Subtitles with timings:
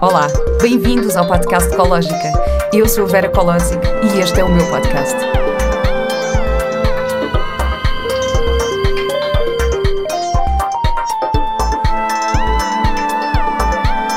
[0.00, 0.26] Olá,
[0.60, 2.32] bem-vindos ao podcast Ecológica.
[2.72, 5.14] Eu sou Vera Colosic e este é o meu podcast.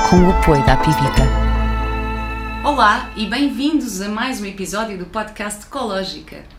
[0.09, 1.24] Com o apoio da Pivita.
[2.63, 6.56] Olá e bem-vindos a mais um episódio do podcast Ecológica.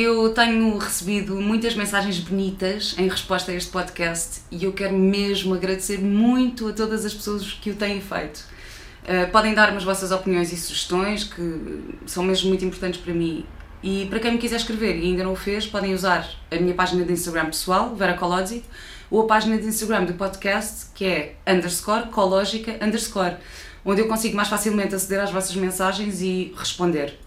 [0.00, 5.52] Eu tenho recebido muitas mensagens bonitas em resposta a este podcast e eu quero mesmo
[5.54, 8.44] agradecer muito a todas as pessoas que o têm feito.
[9.02, 13.44] Uh, podem dar-me as vossas opiniões e sugestões que são mesmo muito importantes para mim.
[13.82, 16.74] E para quem me quiser escrever e ainda não o fez, podem usar a minha
[16.74, 18.62] página de Instagram pessoal, Vera Colodzi,
[19.10, 23.34] ou a página de Instagram do podcast, que é underscore cológica underscore,
[23.84, 27.18] onde eu consigo mais facilmente aceder às vossas mensagens e responder.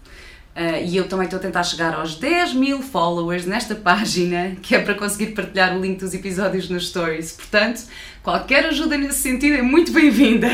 [0.54, 4.74] Uh, e eu também estou a tentar chegar aos 10 mil followers nesta página, que
[4.74, 7.32] é para conseguir partilhar o link dos episódios nos stories.
[7.32, 7.84] Portanto,
[8.22, 10.48] qualquer ajuda nesse sentido é muito bem-vinda.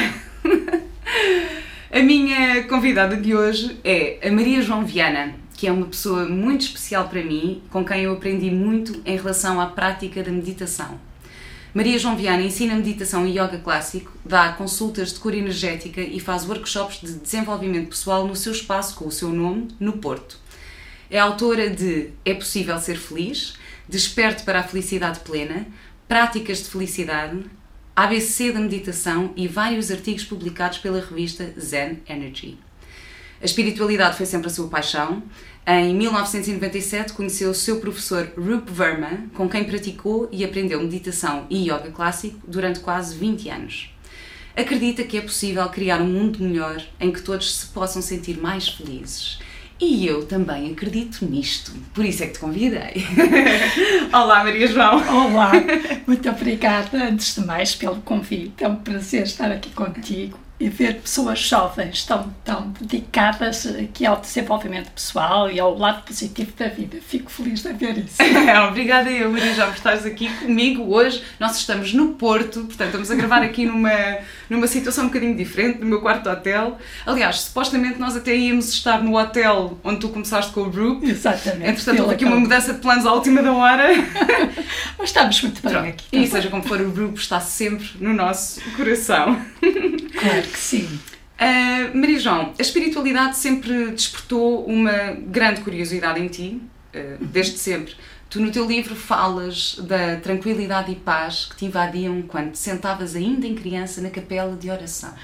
[1.93, 6.61] a minha convidada de hoje é a Maria João Viana, que é uma pessoa muito
[6.61, 11.08] especial para mim, com quem eu aprendi muito em relação à prática da meditação.
[11.75, 16.49] Maria João Viana ensina meditação e yoga clássico, dá consultas de cura energética e faz
[16.49, 20.39] workshops de desenvolvimento pessoal no seu espaço com o seu nome, no Porto.
[21.11, 23.55] É autora de É Possível Ser Feliz,
[23.87, 25.67] Desperte para a Felicidade Plena,
[26.07, 27.45] Práticas de Felicidade,
[27.95, 32.59] ABC da Meditação e vários artigos publicados pela revista Zen Energy.
[33.41, 35.23] A espiritualidade foi sempre a sua paixão
[35.71, 41.65] em 1997 conheceu o seu professor Rup Verma, com quem praticou e aprendeu meditação e
[41.65, 43.95] yoga clássico durante quase 20 anos.
[44.57, 48.67] Acredita que é possível criar um mundo melhor em que todos se possam sentir mais
[48.67, 49.41] felizes.
[49.79, 53.05] E eu também acredito nisto, por isso é que te convidei.
[54.11, 54.97] Olá, Maria João.
[54.97, 55.53] Olá,
[56.07, 58.65] muito obrigada, antes de mais, pelo convite.
[58.65, 64.21] É um prazer estar aqui contigo e ver pessoas jovens tão, tão dedicadas aqui ao
[64.21, 66.99] desenvolvimento pessoal e ao lado positivo da vida.
[67.01, 68.17] Fico feliz de ver isso.
[68.69, 71.23] Obrigada eu, Maria, já por estares aqui comigo hoje.
[71.39, 74.19] Nós estamos no Porto, portanto, estamos a gravar aqui numa,
[74.51, 76.77] numa situação um bocadinho diferente, no meu quarto hotel.
[77.07, 81.05] Aliás, supostamente nós até íamos estar no hotel onde tu começaste com o Group.
[81.05, 81.71] Exatamente.
[81.71, 83.91] Entretanto, houve aqui uma mudança de planos à última da hora.
[84.99, 85.89] Mas estamos muito bem Pronto.
[85.89, 86.05] aqui.
[86.13, 89.41] E seja como for, o Group está sempre no nosso coração.
[90.19, 91.01] Claro que sim.
[91.39, 96.61] Uh, Maria João, a espiritualidade sempre despertou uma grande curiosidade em ti,
[96.95, 97.95] uh, desde sempre.
[98.29, 103.15] Tu no teu livro falas da tranquilidade e paz que te invadiam quando te sentavas
[103.15, 105.15] ainda em criança na capela de oração.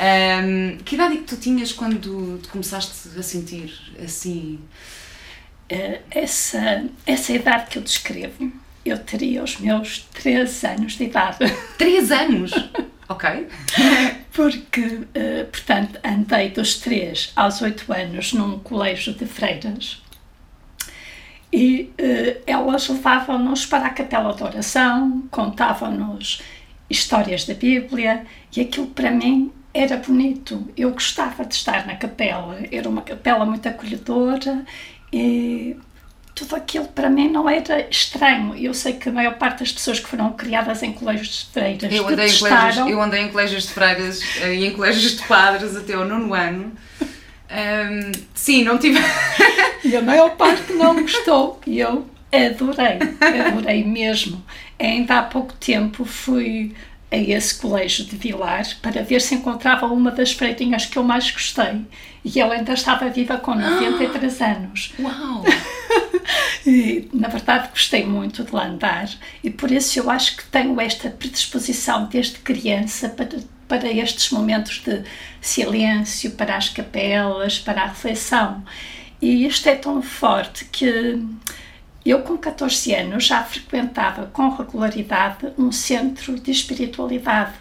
[0.00, 4.60] Um, que idade é que tu tinhas quando te começaste a sentir assim?
[6.10, 8.50] Essa, essa idade que eu descrevo,
[8.86, 11.38] eu teria os meus 3 anos de idade.
[11.76, 12.52] 3 anos?
[13.08, 13.48] Ok.
[14.32, 20.02] Porque, uh, portanto, andei dos 3 aos 8 anos num colégio de freiras
[21.52, 26.42] e uh, elas levavam-nos para a capela de oração, contavam-nos
[26.90, 30.68] histórias da Bíblia e aquilo para mim era bonito.
[30.76, 34.64] Eu gostava de estar na capela, era uma capela muito acolhedora
[35.12, 35.76] e
[36.38, 38.54] tudo aquilo para mim não era estranho.
[38.54, 41.92] Eu sei que a maior parte das pessoas que foram criadas em colégios de freiras
[41.92, 45.26] eu andei, em colégios, eu andei em colégios de freiras eh, e em colégios de
[45.26, 46.72] padres até o nono ano.
[47.50, 49.00] Um, sim, não tive.
[49.82, 51.60] e a maior parte não gostou.
[51.66, 52.98] E eu adorei,
[53.48, 54.44] adorei mesmo.
[54.78, 56.72] Ainda há pouco tempo fui
[57.10, 61.30] a esse colégio de Vilar para ver se encontrava uma das freitinhas que eu mais
[61.32, 61.80] gostei.
[62.24, 64.92] E ela ainda estava viva com 93 anos.
[65.00, 65.42] Uau!
[66.66, 69.08] e, na verdade, gostei muito de lá andar
[69.42, 74.82] e por isso eu acho que tenho esta predisposição desde criança para, para estes momentos
[74.84, 75.02] de
[75.40, 78.64] silêncio, para as capelas, para a reflexão.
[79.20, 81.20] E isto é tão forte que
[82.04, 87.52] eu, com 14 anos, já frequentava com regularidade um centro de espiritualidade,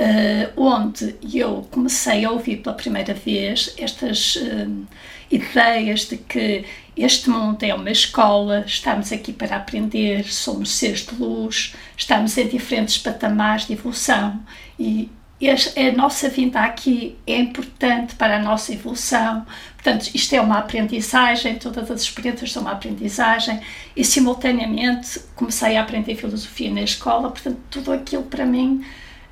[0.00, 4.86] uh, onde eu comecei a ouvir pela primeira vez estas uh,
[5.30, 6.64] ideias de que
[6.96, 12.48] este mundo é uma escola, estamos aqui para aprender, somos seres de luz, estamos em
[12.48, 14.40] diferentes patamares de evolução
[14.78, 15.08] e
[15.76, 19.46] a nossa vinda aqui é importante para a nossa evolução.
[19.74, 23.60] Portanto, isto é uma aprendizagem, todas as experiências são uma aprendizagem
[23.94, 27.30] e, simultaneamente, comecei a aprender filosofia na escola.
[27.30, 28.84] Portanto, tudo aquilo para mim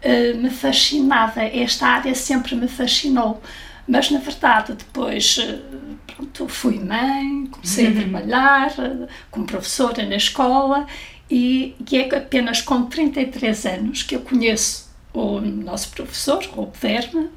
[0.05, 1.43] uh, me fascinava.
[1.43, 3.43] Esta área sempre me fascinou.
[3.87, 7.93] Mas, na verdade, depois uh, pronto, fui mãe, comecei uhum.
[7.93, 10.87] a trabalhar uh, como professora na escola
[11.31, 17.29] e, e é apenas com 33 anos que eu conheço o nosso professor, o Verma,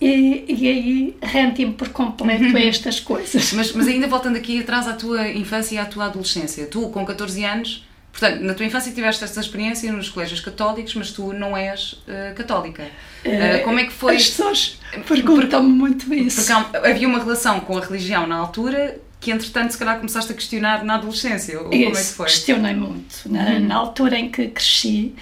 [0.00, 3.52] e, e aí rendi-me por completo a estas coisas.
[3.52, 7.04] Mas, mas ainda voltando aqui atrás à tua infância e à tua adolescência, tu com
[7.04, 7.86] 14 anos,
[8.18, 12.34] portanto, na tua infância tiveste essa experiência nos colégios católicos, mas tu não és uh,
[12.34, 12.84] católica.
[13.24, 14.16] Uh, como é que foi?
[14.16, 16.36] As pessoas perguntam-me muito isso.
[16.46, 20.34] Porque havia uma relação com a religião na altura que entretanto se calhar começaste a
[20.34, 22.26] questionar na adolescência, ou isso, como é que foi?
[22.26, 23.22] questionei muito.
[23.26, 23.60] Na, uhum.
[23.60, 25.14] na altura em que cresci,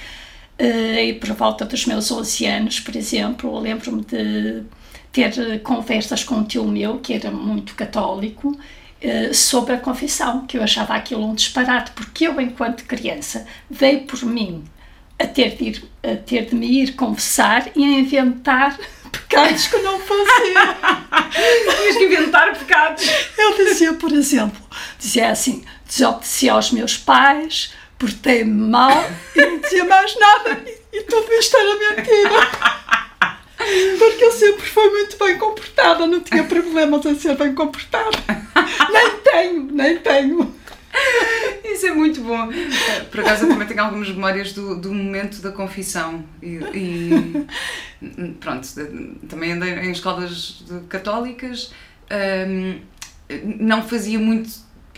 [0.60, 4.62] uh, e por volta dos meus 11 anos, por exemplo, lembro-me de
[5.10, 8.56] ter conversas com um tio meu, que era muito católico,
[9.32, 14.24] sobre a confissão, que eu achava aquilo um disparate, porque eu, enquanto criança, veio por
[14.24, 14.64] mim
[15.18, 18.76] a ter de, ir, a ter de me ir confessar e a inventar
[19.10, 20.76] pecados que não fazia.
[21.76, 23.04] Tinhas que inventar pecados.
[23.38, 24.60] Eu dizia, por exemplo,
[24.98, 29.04] dizia assim, desobedeci aos meus pais, portei-me mal
[29.34, 30.62] e não dizia mais nada.
[30.66, 32.94] E, e tudo isto era mentira.
[33.98, 38.18] Porque eu sempre fui muito bem comportada, não tinha problemas em ser bem comportada.
[38.92, 40.54] Nem tenho, nem tenho.
[41.64, 42.48] Isso é muito bom.
[43.10, 46.24] Por acaso eu também tenho algumas memórias do, do momento da confissão.
[46.42, 47.46] E, e
[48.38, 48.68] pronto,
[49.28, 51.72] também andei em escolas católicas.
[53.58, 54.50] Não fazia muito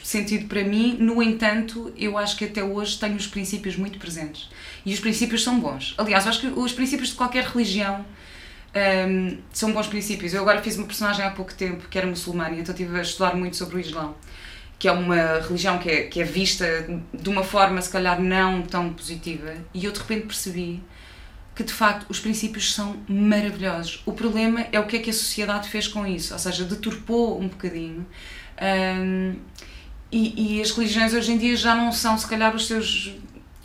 [0.02, 4.48] sentido para mim, no entanto, eu acho que até hoje tenho os princípios muito presentes.
[4.84, 5.94] E os princípios são bons.
[5.98, 8.04] Aliás, eu acho que os princípios de qualquer religião
[8.76, 10.34] um, são bons princípios.
[10.34, 13.34] Eu agora fiz uma personagem há pouco tempo que era muçulmana, então estive a estudar
[13.34, 14.14] muito sobre o Islão
[14.78, 16.66] que é uma religião que é, que é vista
[17.12, 20.82] de uma forma se calhar não tão positiva, e eu de repente percebi
[21.54, 24.02] que de facto os princípios são maravilhosos.
[24.04, 27.40] O problema é o que é que a sociedade fez com isso, ou seja, deturpou
[27.40, 28.06] um bocadinho.
[28.60, 29.36] Um,
[30.12, 33.14] e, e, as religiões hoje em dia já não são, se calhar, os seus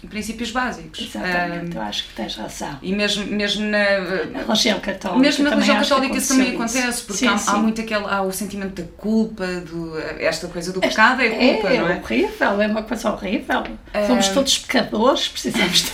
[0.07, 0.99] princípios básicos.
[0.99, 2.79] Exatamente, um, eu acho que tens razão.
[2.81, 3.99] E mesmo, mesmo na,
[4.31, 5.19] na religião católica.
[5.19, 7.51] Mesmo na religião católica isso também acontece, porque sim, há, sim.
[7.51, 11.67] há, muito aquele, há o sentimento da culpa, do, esta coisa do pecado é culpa,
[11.69, 11.93] é, não é?
[11.93, 13.63] É horrível, é uma coisa horrível.
[13.93, 15.91] Um, Somos todos pecadores, precisamos de.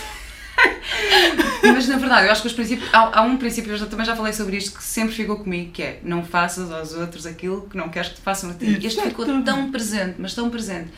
[1.62, 2.88] Mas na verdade, eu acho que os princípios.
[2.92, 5.82] Há, há, um princípio, eu também já falei sobre isto, que sempre ficou comigo, que
[5.82, 8.78] é não faças aos outros aquilo que não queres que te façam a ti.
[8.82, 10.90] Este ficou tão presente, mas tão presente.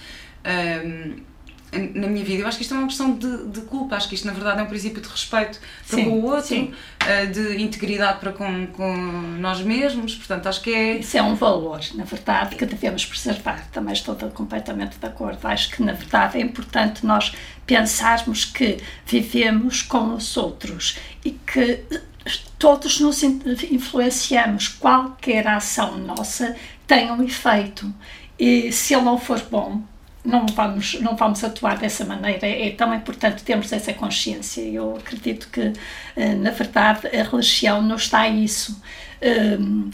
[0.45, 1.30] Um,
[1.73, 2.43] na minha vida.
[2.43, 4.61] Eu acho que isto é uma questão de, de, culpa, acho que isto na verdade
[4.61, 6.75] é um princípio de respeito para sim, com o outro, sim.
[7.07, 8.97] Eh, de integridade para com, com
[9.39, 10.97] nós mesmos, portanto acho que é...
[10.99, 15.47] Isso é um valor, na verdade, que devemos preservar, também estou completamente de acordo.
[15.47, 17.33] Acho que na verdade é importante nós
[17.67, 21.85] pensarmos que vivemos com os outros e que
[22.59, 26.57] todos nos influenciamos, qualquer ação nossa
[26.87, 27.93] tem um efeito
[28.39, 29.83] e se ele não for bom,
[30.25, 32.47] não vamos, não vamos atuar dessa maneira.
[32.47, 34.61] É tão importante termos essa consciência.
[34.63, 35.73] Eu acredito que,
[36.17, 38.81] eh, na verdade, a religião não está a isso.
[39.23, 39.91] Hum,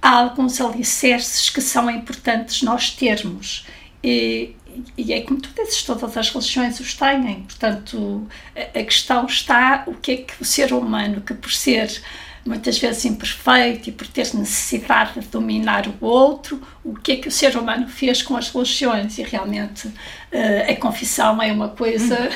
[0.00, 3.66] há alguns alicerces que são importantes nós termos.
[4.02, 4.54] E,
[4.96, 7.42] e é como tu dizes, todas as religiões os têm.
[7.42, 12.02] Portanto, a questão está o que é que o ser humano, que por ser
[12.44, 17.28] muitas vezes imperfeito e por ter necessidade de dominar o outro, o que é que
[17.28, 22.30] o ser humano fez com as religiões e realmente uh, a confissão é uma coisa.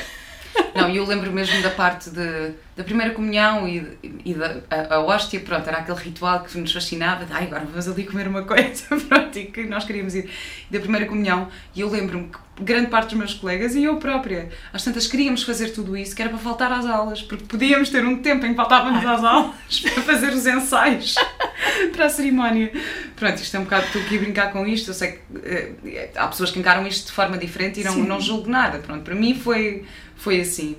[0.75, 4.99] Não, eu lembro mesmo da parte de, da primeira comunhão e, e da a, a
[4.99, 8.43] hóstia, pronto, era aquele ritual que nos fascinava, de, ai, agora vamos ali comer uma
[8.43, 10.29] coisa, pronto, e que nós queríamos ir.
[10.69, 14.49] Da primeira comunhão, e eu lembro-me que grande parte dos meus colegas e eu própria,
[14.73, 18.05] às tantas queríamos fazer tudo isso, que era para faltar às aulas, porque podíamos ter
[18.05, 21.15] um tempo em que faltávamos às aulas para fazer os ensaios
[21.93, 22.71] para a cerimónia.
[23.15, 26.09] Pronto, isto é um bocado, estou aqui a brincar com isto, eu sei que uh,
[26.15, 29.15] há pessoas que encaram isto de forma diferente e não, não julgo nada, pronto, para
[29.15, 29.85] mim foi,
[30.19, 30.75] foi assim.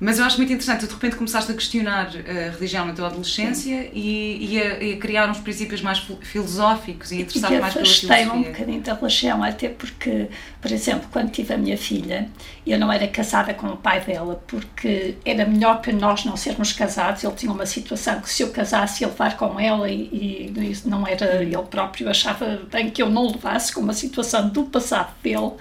[0.00, 3.06] Mas eu acho muito interessante, tu de repente começaste a questionar a religião na tua
[3.06, 7.86] adolescência e, e, a, e, a, criar uns princípios mais filosóficos e interessar mais pela
[7.86, 8.32] filosofia.
[8.32, 10.28] um bocadinho da religião, até porque,
[10.60, 12.28] por exemplo, quando tive a minha filha,
[12.66, 16.72] eu não era casada com o pai dela, porque era melhor para nós não sermos
[16.72, 20.76] casados, ele tinha uma situação que se eu casasse ia levar com ela e, e
[20.84, 25.14] não era ele próprio, achava bem que eu não levasse com uma situação do passado
[25.22, 25.52] dele.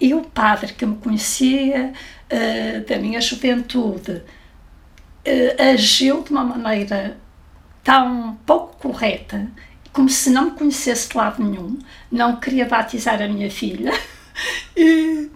[0.00, 1.92] E o padre que me conhecia,
[2.32, 7.16] uh, da minha juventude uh, agiu de uma maneira
[7.82, 9.48] tão pouco correta,
[9.92, 11.78] como se não me conhecesse de lado nenhum,
[12.12, 13.92] não queria batizar a minha filha
[14.76, 15.30] e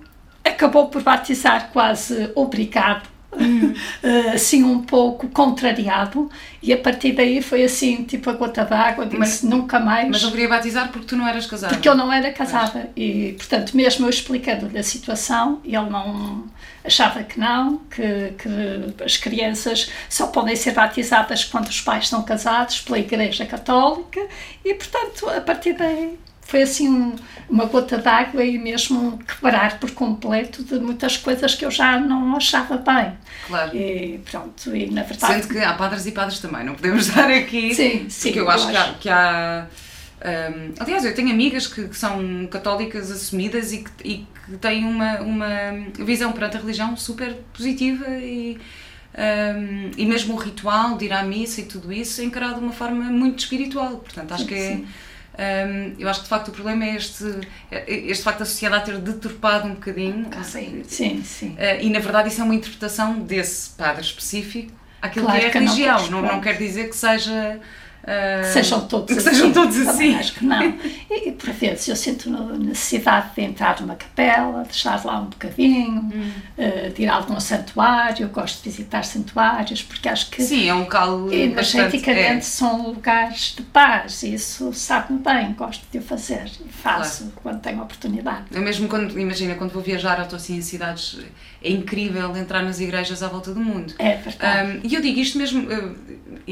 [0.44, 3.72] acabou por batizar quase obrigado Hum.
[4.34, 6.30] assim um pouco contrariado
[6.62, 10.06] e a partir daí foi assim tipo a gota d'água disse mas, nunca mais.
[10.10, 11.72] mas não queria batizar porque tu não eras casada.
[11.72, 12.90] Porque eu não era casada mas...
[12.94, 16.44] e portanto mesmo eu explicando-lhe a situação ele não
[16.84, 22.22] achava que não, que, que, as crianças só podem ser batizadas quando os pais são
[22.22, 24.20] casados pela Igreja Católica
[24.64, 26.18] e, portanto, a partir daí
[26.52, 27.16] foi assim um,
[27.48, 32.36] uma gota d'água e mesmo quebrar por completo de muitas coisas que eu já não
[32.36, 33.12] achava bem.
[33.46, 33.76] Claro.
[33.76, 35.34] E pronto, e na verdade.
[35.34, 37.74] Sendo que há padres e padres também, não podemos dar aqui.
[37.74, 38.28] Sim, sim.
[38.28, 38.94] Porque eu acho, eu acho.
[38.98, 39.08] que há.
[39.08, 39.66] Que há
[40.24, 44.84] um, aliás, eu tenho amigas que, que são católicas assumidas e que, e que têm
[44.84, 45.46] uma, uma
[46.04, 48.56] visão perante a religião super positiva e,
[49.18, 52.60] um, e mesmo o ritual de ir à missa e tudo isso é encarado de
[52.60, 53.96] uma forma muito espiritual.
[53.96, 54.80] Portanto, acho que é.
[55.32, 57.24] Um, eu acho que de facto o problema é este,
[57.88, 60.28] este facto da sociedade ter deturpado um bocadinho.
[60.30, 61.22] Ah, sim, sim.
[61.24, 61.48] sim.
[61.52, 65.48] Uh, e na verdade isso é uma interpretação desse padre específico àquilo claro que é
[65.48, 66.10] a religião.
[66.10, 67.58] Não, não, não quer dizer que seja
[68.04, 69.30] que sejam todos que assim.
[69.30, 70.14] Sejam todos assim.
[70.16, 70.62] Acho que não.
[70.62, 75.26] E, e, por vezes eu sinto necessidade de entrar numa capela, de estar lá um
[75.26, 76.32] bocadinho, hum.
[76.58, 78.24] uh, de ir a algum santuário.
[78.24, 80.42] Eu gosto de visitar santuários porque acho que.
[80.42, 81.32] Sim, é um local.
[81.32, 82.40] Energeticamente é.
[82.40, 85.52] são lugares de paz e isso sabe-me bem.
[85.52, 87.40] Gosto de o fazer e faço claro.
[87.42, 88.46] quando tenho oportunidade.
[88.50, 91.18] Eu mesmo quando, imagina, quando vou viajar, eu estou assim em cidades.
[91.62, 93.94] É incrível entrar nas igrejas à volta do mundo.
[93.98, 94.78] É verdade.
[94.78, 95.66] Um, e eu digo isto mesmo,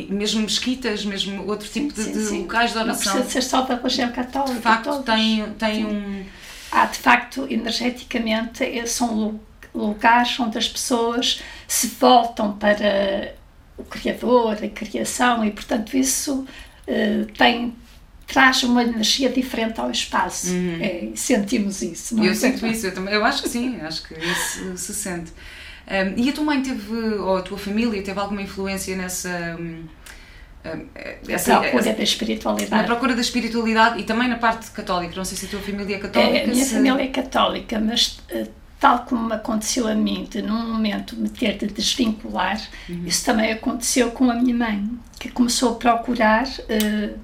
[0.09, 3.14] mesmo mesquitas, mesmo outro tipo sim, de, de locais de oração.
[3.14, 4.55] Não precisa ser só da religião católica.
[4.55, 6.25] De facto, tem, tem um.
[6.71, 9.40] Há, de facto, energeticamente, eh, são
[9.75, 13.35] lugares onde as pessoas se voltam para
[13.76, 16.45] o Criador, a criação, e, portanto, isso
[16.87, 17.75] uh, tem
[18.31, 20.53] traz uma energia diferente ao espaço.
[20.53, 20.79] Uhum.
[20.81, 22.17] É, sentimos isso.
[22.17, 22.35] Não eu é?
[22.35, 25.33] sinto isso, eu, também, eu acho que sim, acho que isso se sente.
[25.89, 29.57] Um, e a tua mãe teve, ou a tua família, teve alguma influência nessa.
[29.59, 29.85] Um,
[31.27, 32.83] essa, a procura essa, da espiritualidade.
[32.83, 35.15] Na procura da espiritualidade e também na parte católica.
[35.17, 36.37] Não sei se a tua família é católica.
[36.37, 36.75] É, a minha se...
[36.75, 38.47] família é católica, mas eh,
[38.79, 43.05] tal como aconteceu a mim, de num momento me ter de desvincular, uhum.
[43.07, 44.87] isso também aconteceu com a minha mãe,
[45.19, 47.19] que começou a procurar uh,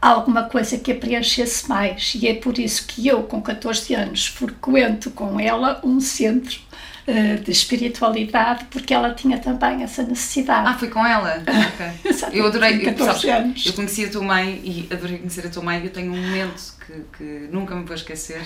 [0.00, 2.14] alguma coisa que a preenchesse mais.
[2.14, 6.58] E é por isso que eu, com 14 anos, frequento com ela um centro
[7.06, 10.68] eh, de espiritualidade, porque ela tinha também essa necessidade.
[10.68, 11.42] Ah, foi com ela?
[11.70, 12.40] Okay.
[12.40, 13.66] eu adorei, eu, sabes, anos.
[13.66, 15.82] eu conheci a tua mãe e adorei conhecer a tua mãe.
[15.82, 18.42] Eu tenho um momento que, que nunca me vou esquecer.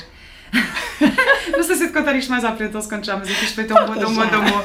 [1.53, 3.35] não sei se te contar isto mais à frente ou se conto já, mas é
[3.35, 4.65] que isto foi tão bom, tão bom, tão bom.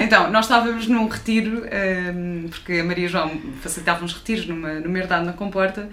[0.00, 4.74] Então, nós estávamos num retiro, um, ehm, porque a Maria João facilitava uns retiros numa,
[4.80, 5.88] numa herdade na Comporta,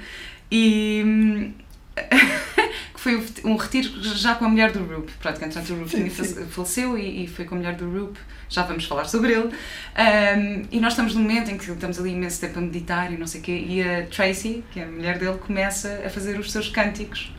[0.52, 1.54] e
[2.94, 6.46] que foi um retiro já com a mulher do Roop, praticamente, o Roop sim, sim.
[6.46, 8.18] faleceu e, e, foi com a mulher do Roop,
[8.50, 12.12] já vamos falar sobre ele, um, e nós estamos num momento em que estamos ali
[12.12, 14.88] imenso tempo a meditar e não sei o quê, e a Tracy, que é a
[14.88, 17.32] mulher dele, começa a fazer os seus cânticos,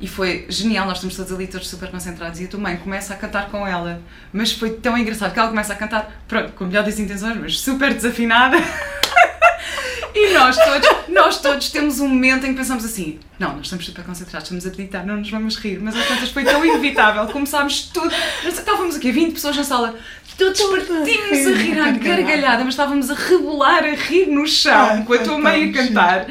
[0.00, 3.14] e foi genial, nós estamos todos ali, todos super concentrados, e a tua mãe começa
[3.14, 4.00] a cantar com ela,
[4.32, 7.36] mas foi tão engraçado que ela começa a cantar, pronto, com a melhor das intenções,
[7.36, 8.58] mas super desafinada,
[10.14, 13.84] E nós todos, nós todos temos um momento em que pensamos assim: não, nós estamos
[13.84, 17.26] super concentrados, estamos a meditar, não nos vamos rir, mas às tantas foi tão inevitável,
[17.28, 18.12] começámos tudo.
[18.44, 19.94] Estávamos aqui, 20 pessoas na sala,
[20.36, 25.12] todos partimos a rir à gargalhada, mas estávamos a rebolar, a rir no chão, com
[25.12, 26.26] a tua mãe a cantar.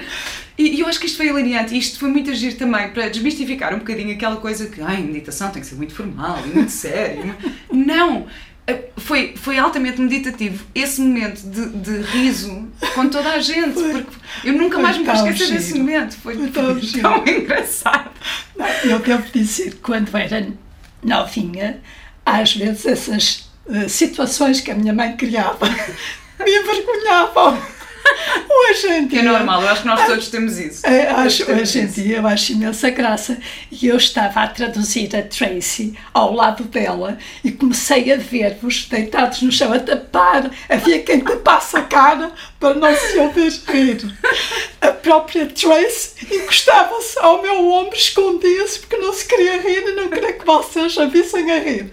[0.58, 3.74] E, eu acho que isto foi alineante e isto foi muito agir também para desmistificar
[3.76, 7.36] um bocadinho aquela coisa que, ai, meditação tem que ser muito formal e muito sério.
[7.72, 8.26] Não!
[8.98, 14.54] foi, foi altamente meditativo esse momento de, de riso com toda a gente, porque eu
[14.54, 15.58] nunca mais me vou esquecer giro.
[15.58, 16.18] desse momento.
[16.18, 18.12] Foi, foi tão, tão engraçado.
[18.84, 20.48] Eu devo dizer, quando era
[21.02, 21.80] novinha,
[22.26, 25.70] às vezes essas uh, situações que a minha mãe criava
[26.40, 27.58] me envergonhavam.
[28.70, 29.22] Hoje em dia.
[29.22, 30.84] Que é normal, eu acho que nós todos temos isso.
[31.16, 33.38] Acho, hoje em dia eu acho imensa graça.
[33.72, 39.42] E eu estava a traduzir a Tracy ao lado dela e comecei a ver-vos deitados
[39.42, 40.52] no chão a tapar.
[40.70, 44.18] Havia quem tapasse a cara para não se ouvir rir.
[44.82, 50.10] A própria Tracy encostava-se ao meu ombro, escondia-se porque não se queria rir e não
[50.10, 51.90] queria que vocês a vissem a rir.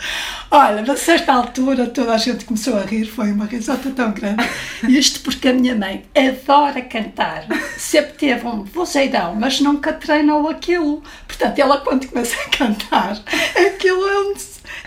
[0.50, 4.44] Olha, a certa altura toda a gente começou a rir, foi uma risada tão grande.
[4.88, 11.02] Isto porque a minha mãe adora cantar, sempre teve um vozeirão, mas nunca treinou aquilo.
[11.26, 13.18] Portanto, ela quando começa a cantar,
[13.56, 14.34] aquilo é um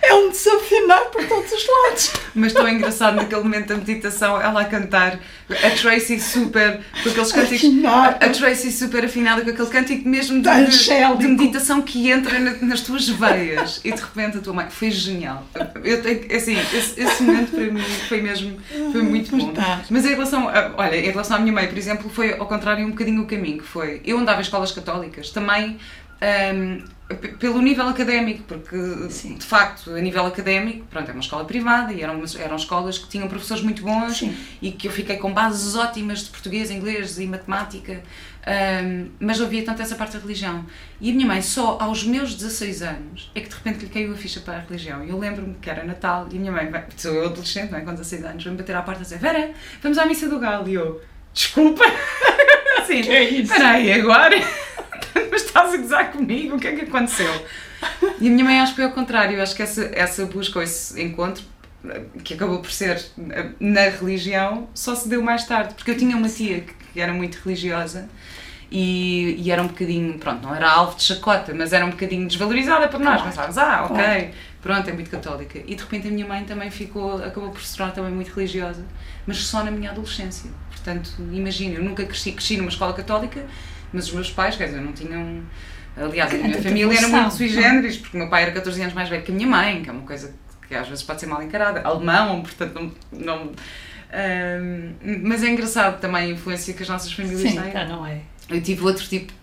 [0.01, 2.13] é um desafinar por todos os lados.
[2.35, 7.31] Mas tão engraçado naquele momento da meditação, ela a cantar, a Tracy super, com aqueles
[7.31, 7.57] cânticos.
[7.57, 8.25] Afinada.
[8.25, 12.51] A Tracy super afinada com aquele cântico mesmo de, de, de meditação que entra na,
[12.61, 13.81] nas tuas veias.
[13.83, 14.67] E de repente a tua mãe.
[14.69, 15.47] Foi genial.
[15.83, 18.57] Eu tenho, assim, esse, esse momento para mim foi mesmo
[18.91, 19.53] foi muito bom.
[19.89, 22.85] Mas em relação, a, olha, em relação à minha mãe, por exemplo, foi ao contrário
[22.85, 24.01] um bocadinho o caminho que foi.
[24.05, 25.77] Eu andava em escolas católicas, também.
[26.21, 26.96] Um,
[27.39, 28.77] pelo nível académico, porque
[29.09, 29.35] Sim.
[29.35, 33.07] de facto, a nível académico, pronto, é uma escola privada e eram, eram escolas que
[33.07, 34.35] tinham professores muito bons Sim.
[34.61, 38.03] e que eu fiquei com bases ótimas de português, inglês e matemática,
[38.45, 40.65] ahm, mas havia tanto essa parte da religião.
[40.99, 44.11] E a minha mãe, só aos meus 16 anos, é que de repente lhe caiu
[44.11, 45.03] a ficha para a religião.
[45.05, 47.81] E eu lembro-me que era Natal e a minha mãe, sou eu adolescente, não é?
[47.81, 50.67] com 16 anos, vem bater à porta e dizer: Vera, vamos à missa do Galo.
[50.67, 51.01] E eu,
[51.33, 51.83] desculpa.
[52.79, 53.53] Assim, Que é isso?
[53.53, 54.35] espera aí, agora?
[55.37, 56.55] Mas estás a gozar comigo?
[56.55, 57.31] O que é que aconteceu?
[58.19, 59.39] E a minha mãe acho que foi ao contrário.
[59.39, 61.43] Acho que essa, essa busca ou esse encontro,
[61.87, 65.75] eh, que acabou por ser eh, na religião, só se deu mais tarde.
[65.75, 68.09] Porque eu tinha uma tia que, era muito religiosa
[68.71, 72.27] e, e era um bocadinho, pronto, não era alvo de chacota, mas era um bocadinho
[72.27, 73.21] desvalorizada por nós.
[73.21, 73.29] Claro.
[73.29, 74.29] Pensávamos, ah, ok, Claro.
[74.59, 75.59] pronto, é muito católica.
[75.67, 78.83] E de repente a minha mãe também ficou, acabou por se tornar também muito religiosa,
[79.27, 80.49] mas só na minha adolescência.
[80.71, 83.45] Portanto, imagina, eu nunca cresci, cresci numa escola católica,
[83.93, 85.41] mas os meus pais, quer dizer, não tinham.
[85.95, 88.93] Aliás, a minha família era muito sui generis, porque o meu pai era 14 anos
[88.93, 90.33] mais velho que a minha mãe, que é uma coisa
[90.67, 91.81] que às vezes pode ser mal encarada.
[91.81, 93.19] Alemão, portanto, não.
[93.19, 93.51] não
[94.09, 97.71] Ahm, mas é engraçado também a influência que as nossas famílias Sim, têm.
[97.71, 98.21] tá, não é?
[98.49, 99.33] Eu tive outro tipo,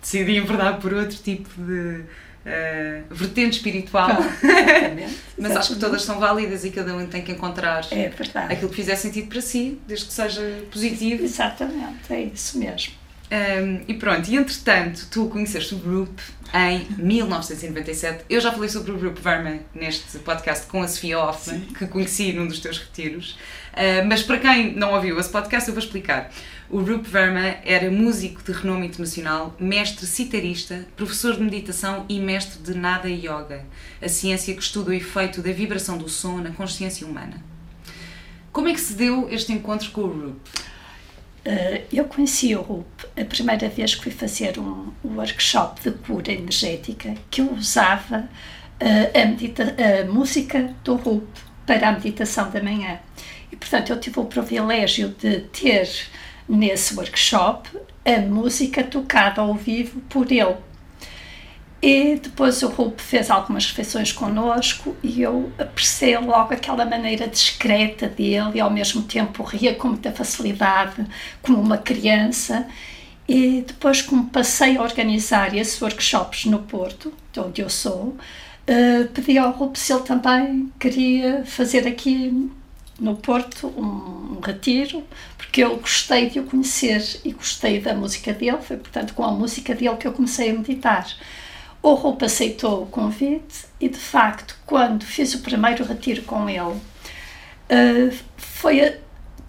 [0.00, 2.02] decidi enverdar por outro tipo de
[2.46, 4.08] ah, vertente espiritual,
[4.42, 8.54] Exatamente, mas acho que todas são válidas e cada um tem que encontrar É verdade.
[8.54, 11.22] aquilo que fizer sentido para si, desde que seja positivo.
[11.22, 12.94] Exatamente, é isso mesmo.
[13.30, 16.18] Um, e pronto, e entretanto, tu conheceste o Group
[16.54, 18.24] em 1997.
[18.30, 22.32] Eu já falei sobre o Group Verma neste podcast com a Sofia Hoffman, que conheci
[22.32, 23.32] num dos teus retiros.
[23.72, 26.30] Uh, mas para quem não ouviu esse podcast, eu vou explicar.
[26.70, 32.60] O Group Verma era músico de renome internacional, mestre citarista, professor de meditação e mestre
[32.62, 33.64] de Nada Yoga,
[34.00, 37.42] a ciência que estuda o efeito da vibração do som na consciência humana.
[38.52, 40.46] Como é que se deu este encontro com o Group?
[41.44, 46.32] Uh, eu conheci o RUP a primeira vez que fui fazer um, workshop de cura
[46.32, 48.28] energética que eu usava
[48.80, 51.26] uh, a, medita a música do RUP
[51.64, 52.98] para a meditação da manhã.
[53.50, 55.88] E, portanto, eu tive o privilégio de ter
[56.48, 57.68] nesse workshop
[58.04, 60.56] a música tocada ao vivo por ele.
[61.82, 68.08] E depois o Rup fez algumas refeições connosco e eu apreciei logo aquela maneira discreta
[68.08, 71.06] dele e ao mesmo tempo ria com muita facilidade,
[71.42, 72.66] como uma criança.
[73.28, 78.16] E depois, como passei a organizar esses workshops no Porto, de onde eu sou,
[78.68, 82.50] uh, pedi ao Rup se ele também queria fazer aqui
[83.00, 85.02] no Porto um, um, retiro,
[85.36, 89.30] porque eu gostei de o conhecer e gostei da música dele, foi portanto com a
[89.30, 91.06] música dele que eu comecei a meditar.
[91.82, 96.60] O Rup aceitou o convite e, de facto, quando fiz o primeiro retiro com ele,
[96.60, 98.94] uh, foi a,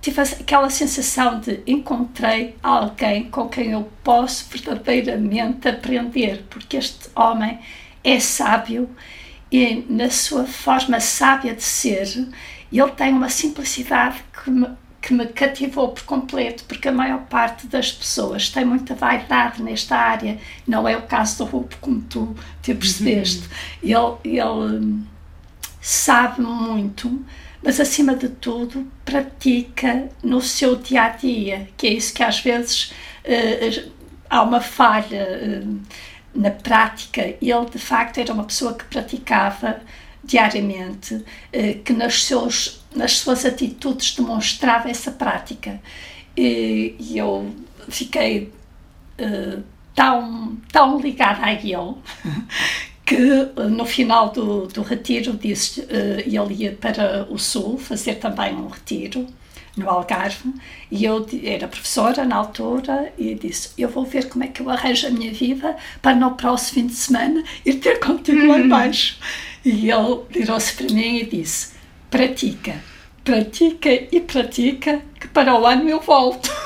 [0.07, 7.59] tive aquela sensação de encontrei alguém com quem eu posso verdadeiramente aprender, porque este homem
[8.03, 8.89] é sábio
[9.51, 12.07] e, na sua forma sábia de ser,
[12.71, 14.69] ele tem uma simplicidade que me,
[15.01, 19.97] que me cativou por completo, porque a maior parte das pessoas tem muita vaidade nesta
[19.97, 20.37] área.
[20.65, 23.43] Não é o caso do Rupo, como tu te percebeste.
[23.83, 25.03] Ele, ele
[25.81, 27.25] sabe muito,
[27.67, 32.39] mas acima de tudo pratica no seu dia a dia, que é isso que às
[32.39, 32.93] vezes
[33.25, 33.91] uh,
[34.29, 35.79] há uma falha uh,
[36.33, 37.21] na prática.
[37.21, 39.81] Ele de facto era uma pessoa que praticava
[40.23, 45.81] diariamente, uh, que nas, seus, nas suas atitudes demonstrava essa prática.
[46.37, 47.53] E, e eu
[47.89, 48.49] fiquei
[49.93, 51.95] tão, tão ligada a ele
[53.07, 53.17] que
[53.69, 58.67] no final do, do retiro disse uh, ele ia para o sul fazer também um
[58.67, 59.25] retiro
[59.77, 60.53] no Algarve.
[60.91, 64.69] E eu era professora na altura e disse eu vou ver como é que eu
[64.69, 69.17] arranjo a minha vida para no próximo fim de semana ir ter contigo lá embaixo.
[69.63, 71.75] E ele virou-se para mim e disse
[72.11, 72.75] pratica
[73.23, 76.49] pratica e pratica que para o ano eu volto.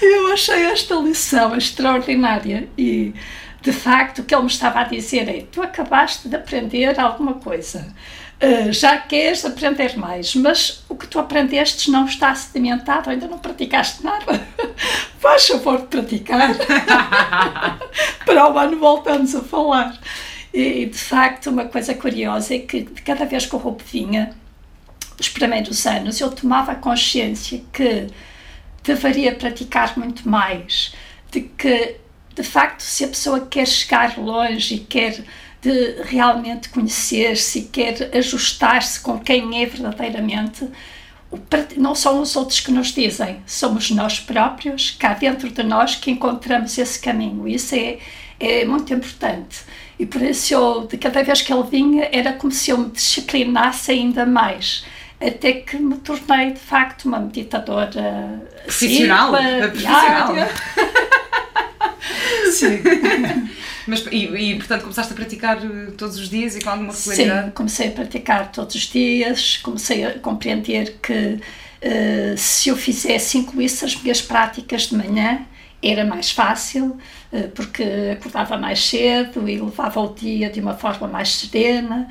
[0.00, 3.12] Eu achei esta lição extraordinária e
[3.62, 7.34] de facto, o que ele me estava a dizer é: tu acabaste de aprender alguma
[7.34, 7.86] coisa,
[8.42, 13.38] uh, já queres aprender mais, mas o que tu aprendeste não está sedimentado, ainda não
[13.38, 14.40] praticaste nada.
[15.20, 16.54] Faz favor de praticar.
[18.24, 19.98] Para o ano voltamos a falar.
[20.52, 24.34] E de facto, uma coisa curiosa é que cada vez que o Rupo vinha,
[25.18, 28.08] os primeiros anos, eu tomava consciência que
[28.82, 30.94] deveria praticar muito mais,
[31.30, 31.99] de que
[32.34, 35.24] de facto, se a pessoa quer chegar longe e quer
[35.60, 40.66] de realmente conhecer-se e quer ajustar-se com quem é verdadeiramente,
[41.76, 46.10] não são os outros que nos dizem, somos nós próprios, cá dentro de nós, que
[46.10, 47.46] encontramos esse caminho.
[47.46, 47.98] Isso é,
[48.38, 49.60] é muito importante.
[49.98, 52.90] E por isso, eu, de cada vez que ele vinha, era como se eu me
[52.90, 54.84] disciplinasse ainda mais.
[55.20, 59.34] Até que me tornei, de facto, uma meditadora profissional.
[59.34, 60.34] assídua, profissional.
[62.52, 62.80] Sim.
[63.86, 67.46] Mas, e, e, portanto, começaste a praticar eh, todos os dias e com alguma regularidade?
[67.46, 73.38] Sim, comecei a praticar todos os dias, comecei a compreender que uh, se eu fizesse,
[73.38, 75.44] incluísse as minhas práticas de manhã,
[75.82, 76.98] era mais fácil,
[77.32, 82.08] uh, porque acordava mais cedo e levava o dia de uma forma mais serena.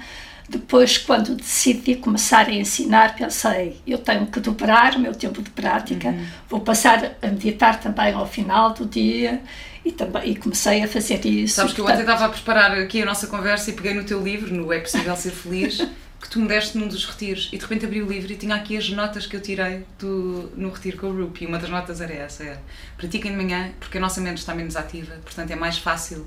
[0.49, 5.51] Depois, quando decidi começar a ensinar, pensei, eu tenho que dobrar o meu tempo de
[5.51, 6.25] prática, uhum.
[6.49, 9.43] vou passar a meditar também ao final do dia
[9.85, 11.53] e, também, e comecei a fazer isso.
[11.53, 14.19] Sabes que eu ontem estava a preparar aqui a nossa conversa e peguei no teu
[14.23, 15.77] livro, no É Possível Ser Feliz,
[16.19, 17.49] que tu me deste num dos retiros.
[17.53, 20.51] E de repente abri o livro e tinha aqui as notas que eu tirei do,
[20.57, 21.43] no retiro com o Rupi.
[21.43, 22.61] E uma das notas era essa, era
[22.97, 26.25] pratiquem de manhã porque a nossa mente está menos ativa, portanto é mais fácil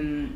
[0.00, 0.30] um,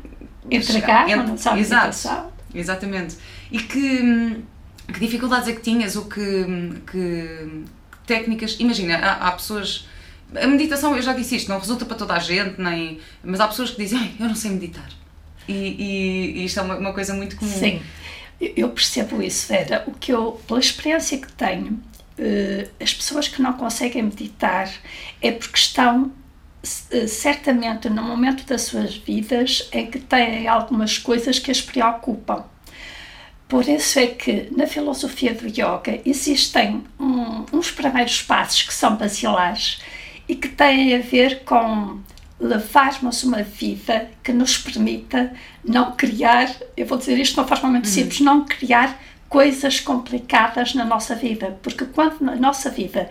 [0.51, 3.17] entregar uma noção Exato, exatamente.
[3.51, 4.43] E que,
[4.91, 6.45] que dificuldades é que tinhas ou que,
[6.89, 7.63] que
[8.05, 9.87] técnicas, imagina, há, há pessoas
[10.35, 13.47] a meditação, eu já disse isto, não resulta para toda a gente, nem, mas há
[13.47, 14.89] pessoas que dizem, eu não sei meditar.
[15.47, 17.51] E, e, e isto é uma, uma, coisa muito comum.
[17.51, 17.81] Sim,
[18.39, 19.83] eu percebo isso, Vera.
[19.87, 21.81] O que eu, pela experiência que tenho,
[22.17, 24.69] eh, as pessoas que não conseguem meditar
[25.21, 26.11] é porque estão
[27.07, 32.43] certamente no momento das suas vidas em que têm algumas coisas que as preocupam.
[33.47, 38.97] Por isso é que na filosofia do yoga existem um, uns primeiros passos que são
[38.97, 39.81] basilares
[40.27, 41.99] e que têm a ver com
[42.39, 47.69] levarmos uma vida que nos permita não criar, eu vou dizer isto de uma forma
[47.69, 47.91] muito uhum.
[47.91, 48.99] simples, não criar
[49.29, 53.09] coisas complicadas na nossa vida, porque quando a nossa vida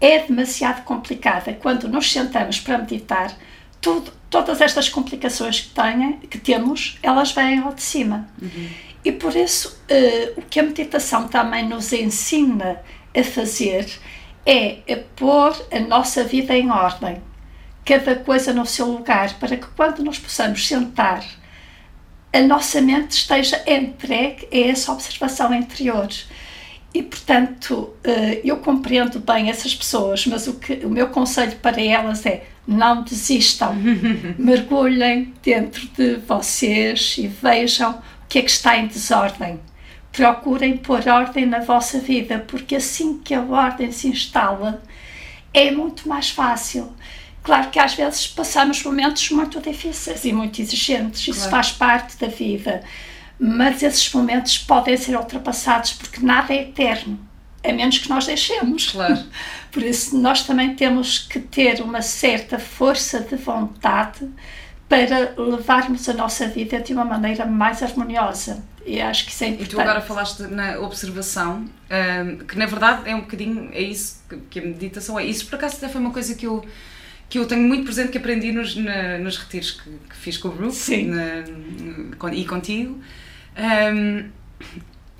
[0.00, 3.36] é demasiado complicada, quando nos sentamos para meditar,
[3.80, 8.28] tudo, todas estas complicações que, tenha, que temos, elas vêm ao de cima.
[8.40, 8.68] Uhum.
[9.04, 12.80] E por isso, uh, o que a meditação também nos ensina
[13.16, 13.86] a fazer
[14.44, 17.22] é, é pôr a nossa vida em ordem,
[17.84, 21.24] cada coisa no seu lugar, para que quando nos possamos sentar,
[22.32, 26.08] a nossa mente esteja entregue a essa observação interior.
[26.94, 31.80] E, portanto, eh, eu compreendo bem essas pessoas, mas o, que, o meu conselho para
[31.82, 33.76] elas é não desistam,
[34.38, 39.60] mergulhem dentro de vocês e vejam o que é que está em desordem
[40.16, 44.82] procurem pôr ordem na vossa vida, porque assim que a ordem se instala,
[45.52, 46.90] é muito mais fácil.
[47.42, 51.50] Claro que às vezes passamos momentos muito difíceis e muito exigentes, isso claro.
[51.50, 52.82] faz parte da vida,
[53.38, 57.18] mas esses momentos podem ser ultrapassados porque nada é eterno,
[57.62, 58.90] a menos que nós deixemos.
[58.90, 59.22] Claro.
[59.70, 64.26] Por isso, nós também temos que ter uma certa força de vontade
[64.88, 68.64] para levarmos a nossa vida de uma maneira mais harmoniosa.
[68.86, 69.72] E acho que isso é importante.
[69.72, 74.22] E tu agora falaste na observação, um, que na verdade é um bocadinho, é isso
[74.48, 75.24] que a meditação é.
[75.24, 76.64] Isso por acaso até foi uma coisa que eu
[77.28, 80.46] que eu tenho muito presente que aprendi nos, na, nos retiros que, que, fiz com
[80.46, 83.00] o Brooke na, e contigo.
[83.56, 84.30] Um,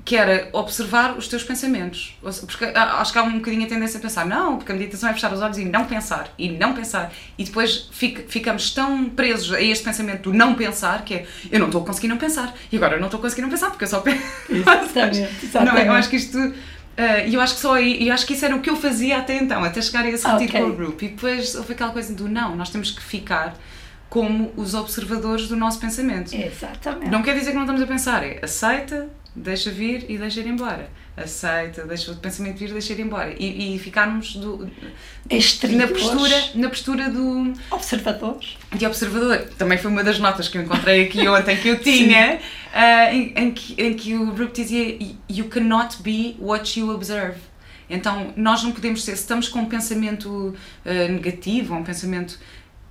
[0.06, 2.16] que era observar os teus pensamentos.
[2.22, 5.12] Porque acho que há um bocadinho a tendência a pensar, não, porque a meditação é
[5.12, 7.12] fechar os olhos e não pensar, e não pensar.
[7.36, 11.58] E depois fica, ficamos tão presos a este pensamento do não pensar, que é, eu
[11.58, 13.68] não estou a conseguir não pensar, e agora eu não estou a conseguir não pensar,
[13.70, 14.22] porque eu só penso.
[14.48, 15.74] Exatamente, exatamente.
[15.74, 16.38] Não, eu acho que isto...
[16.38, 19.18] Uh, e eu acho que só eu acho que isso era o que eu fazia
[19.18, 20.60] até então, até chegar a esse retiro okay.
[20.62, 21.04] com o grupo.
[21.04, 23.54] E depois houve aquela coisa do não, nós temos que ficar
[24.08, 26.34] como os observadores do nosso pensamento.
[26.34, 27.10] Exatamente.
[27.10, 30.46] Não quer dizer que não estamos a pensar, é aceita, deixa vir e deixa ir
[30.46, 30.88] embora.
[31.16, 33.34] Aceita, deixa o pensamento vir e deixa ir embora.
[33.38, 34.70] E, e ficarmos do,
[35.74, 37.54] na, postura, na postura do.
[37.70, 38.58] Observadores.
[38.74, 39.38] De observador.
[39.56, 43.32] Também foi uma das notas que eu encontrei aqui ontem que eu tinha, uh, em,
[43.34, 47.38] em, que, em que o Brooke dizia: You cannot be what you observe.
[47.88, 52.38] Então, nós não podemos ser, se estamos com um pensamento uh, negativo, um pensamento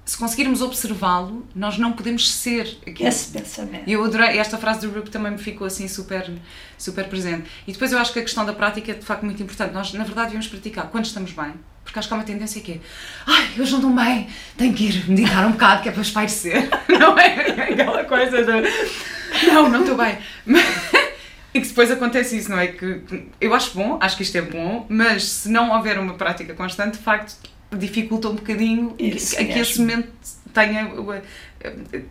[0.05, 3.09] se conseguirmos observá-lo, nós não podemos ser aquilo.
[3.09, 3.89] Esse pensamento.
[3.89, 6.31] Eu adorei, esta frase do Rup também me ficou assim super,
[6.77, 7.49] super presente.
[7.67, 9.73] E depois eu acho que a questão da prática é de facto muito importante.
[9.73, 11.53] Nós, na verdade, devemos praticar quando estamos bem.
[11.83, 12.79] Porque acho que há uma tendência que é
[13.27, 16.69] ai, hoje não estou bem, tenho que ir meditar um bocado que é para espairecer.
[16.99, 20.17] Não é aquela coisa de não, não estou bem.
[21.53, 22.67] E que depois acontece isso, não é?
[22.67, 23.01] Que
[23.39, 26.97] eu acho bom, acho que isto é bom, mas se não houver uma prática constante,
[26.97, 27.37] de facto,
[27.77, 30.09] dificulta um bocadinho Isso que, que a semente
[30.53, 30.89] tenha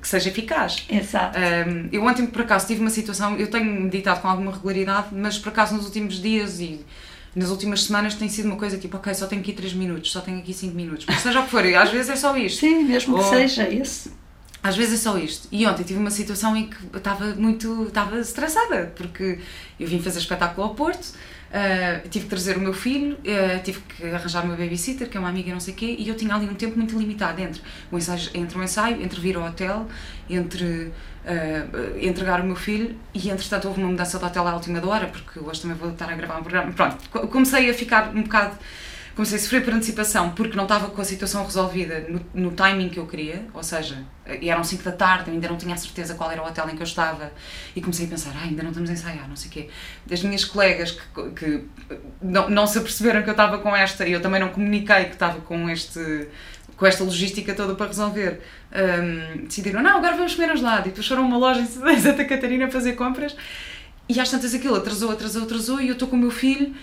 [0.00, 0.84] que seja eficaz.
[0.90, 1.38] Exato.
[1.38, 5.38] Um, eu ontem por acaso tive uma situação, eu tenho meditado com alguma regularidade, mas
[5.38, 6.84] por acaso nos últimos dias e
[7.34, 10.20] nas últimas semanas tem sido uma coisa tipo, ok, só tenho aqui 3 minutos, só
[10.20, 12.60] tenho aqui 5 minutos, mas seja o que for, às vezes é só isto.
[12.60, 14.12] Sim, mesmo Ou, que seja isso.
[14.62, 15.48] às vezes é só isto.
[15.50, 19.38] E ontem tive uma situação em que estava muito, estava estressada, porque
[19.78, 21.12] eu vim fazer espetáculo ao Porto,
[21.50, 25.16] uh, tive que trazer o meu filho, uh, tive que arranjar o meu babysitter, que
[25.16, 27.40] é uma amiga não sei o quê, e eu tinha ali um tempo muito limitado
[27.40, 29.86] entre o ensaio, entre o ensaio, entre vir ao hotel,
[30.28, 34.86] entre uh, entregar o meu filho, e entretanto houve uma mudança do hotel à última
[34.86, 36.72] hora, porque hoje também vou estar a gravar um programa.
[36.72, 38.56] Pronto, comecei a ficar um bocado
[39.14, 42.88] comecei a sofrer por antecipação porque não estava com a situação resolvida no, no timing
[42.88, 46.30] que eu queria, ou seja, eram 5 da tarde, ainda não tinha a certeza qual
[46.30, 47.32] era o hotel em que eu estava
[47.76, 49.68] e comecei a pensar, ah, ainda não estamos a ensaiar, não sei o quê.
[50.06, 51.64] Das minhas colegas que, que
[52.20, 55.14] não, não se aperceberam que eu estava com esta e eu também não comuniquei que
[55.14, 56.28] estava com este
[56.76, 58.40] com esta logística toda para resolver,
[58.72, 62.24] um, decidiram, não, agora vamos comer lá E depois foram a uma loja em Santa
[62.24, 63.36] Catarina fazer compras
[64.08, 66.74] e às tantas aquilo atrasou, atrasou, atrasou e eu estou com o meu filho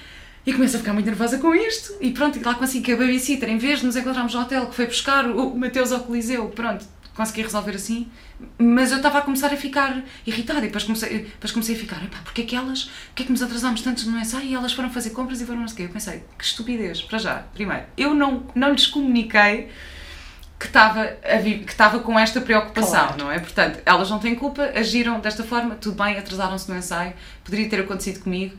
[0.46, 1.96] e começo a ficar muito nervosa com isto.
[2.02, 4.68] E pronto, e lá consegui que a babysitter, em vez de nos encontrarmos no hotel,
[4.68, 8.10] que foi buscar o Mateus ao Coliseu, pronto, consegui resolver assim.
[8.58, 12.00] Mas eu estava a começar a ficar irritada e depois comecei, depois comecei a ficar,
[12.10, 14.74] pá, porque é que elas, porque é que nos atrasámos tantos no ensaio e elas
[14.74, 15.84] foram fazer compras e foram não sei o quê.
[15.84, 17.36] Eu pensei, que estupidez, para já.
[17.54, 19.70] Primeiro, eu não, não lhes comuniquei
[20.58, 23.18] que estava, que estava com esta preocupação, claro.
[23.18, 23.40] não é?
[23.40, 27.80] Portanto, elas não têm culpa, agiram desta forma, tudo bem, atrasaram-se no ensaio, poderia ter
[27.80, 28.56] acontecido comigo.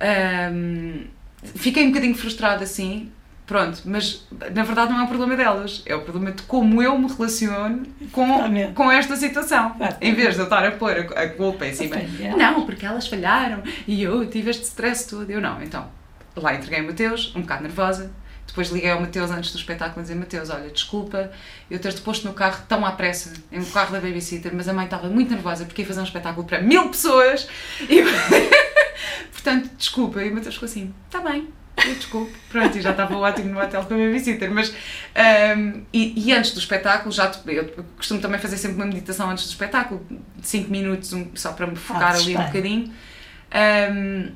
[0.00, 1.06] Um,
[1.42, 3.10] fiquei um bocadinho frustrada assim,
[3.46, 6.98] pronto, mas na verdade não é um problema delas, é o problema de como eu
[6.98, 9.74] me relaciono com, com esta situação.
[10.00, 11.96] Em vez de eu estar a pôr a, a culpa em cima,
[12.36, 15.30] não, porque elas falharam e eu tive este stress todo.
[15.30, 15.88] Eu não, então
[16.36, 18.10] lá entreguei o Mateus, um bocado nervosa.
[18.46, 21.30] Depois liguei ao Mateus antes do espetáculo e disse: Mateus, olha, desculpa
[21.70, 24.72] eu ter-te posto no carro tão à pressa, em um carro da babysitter, mas a
[24.72, 27.48] mãe estava muito nervosa porque ia fazer um espetáculo para mil pessoas
[27.88, 28.02] e.
[29.32, 30.22] Portanto, desculpa.
[30.22, 31.48] E o Matheus ficou assim, está bem,
[31.86, 32.32] eu desculpo.
[32.48, 34.50] Pronto, e já estava ótimo no hotel com a babysitter.
[34.50, 39.30] Mas, um, e, e, antes do espetáculo, já eu costumo também fazer sempre uma meditação
[39.30, 40.04] antes do espetáculo,
[40.36, 42.92] de 5 minutos, um, só para me focar ah, ali um bocadinho.
[43.92, 44.32] Um,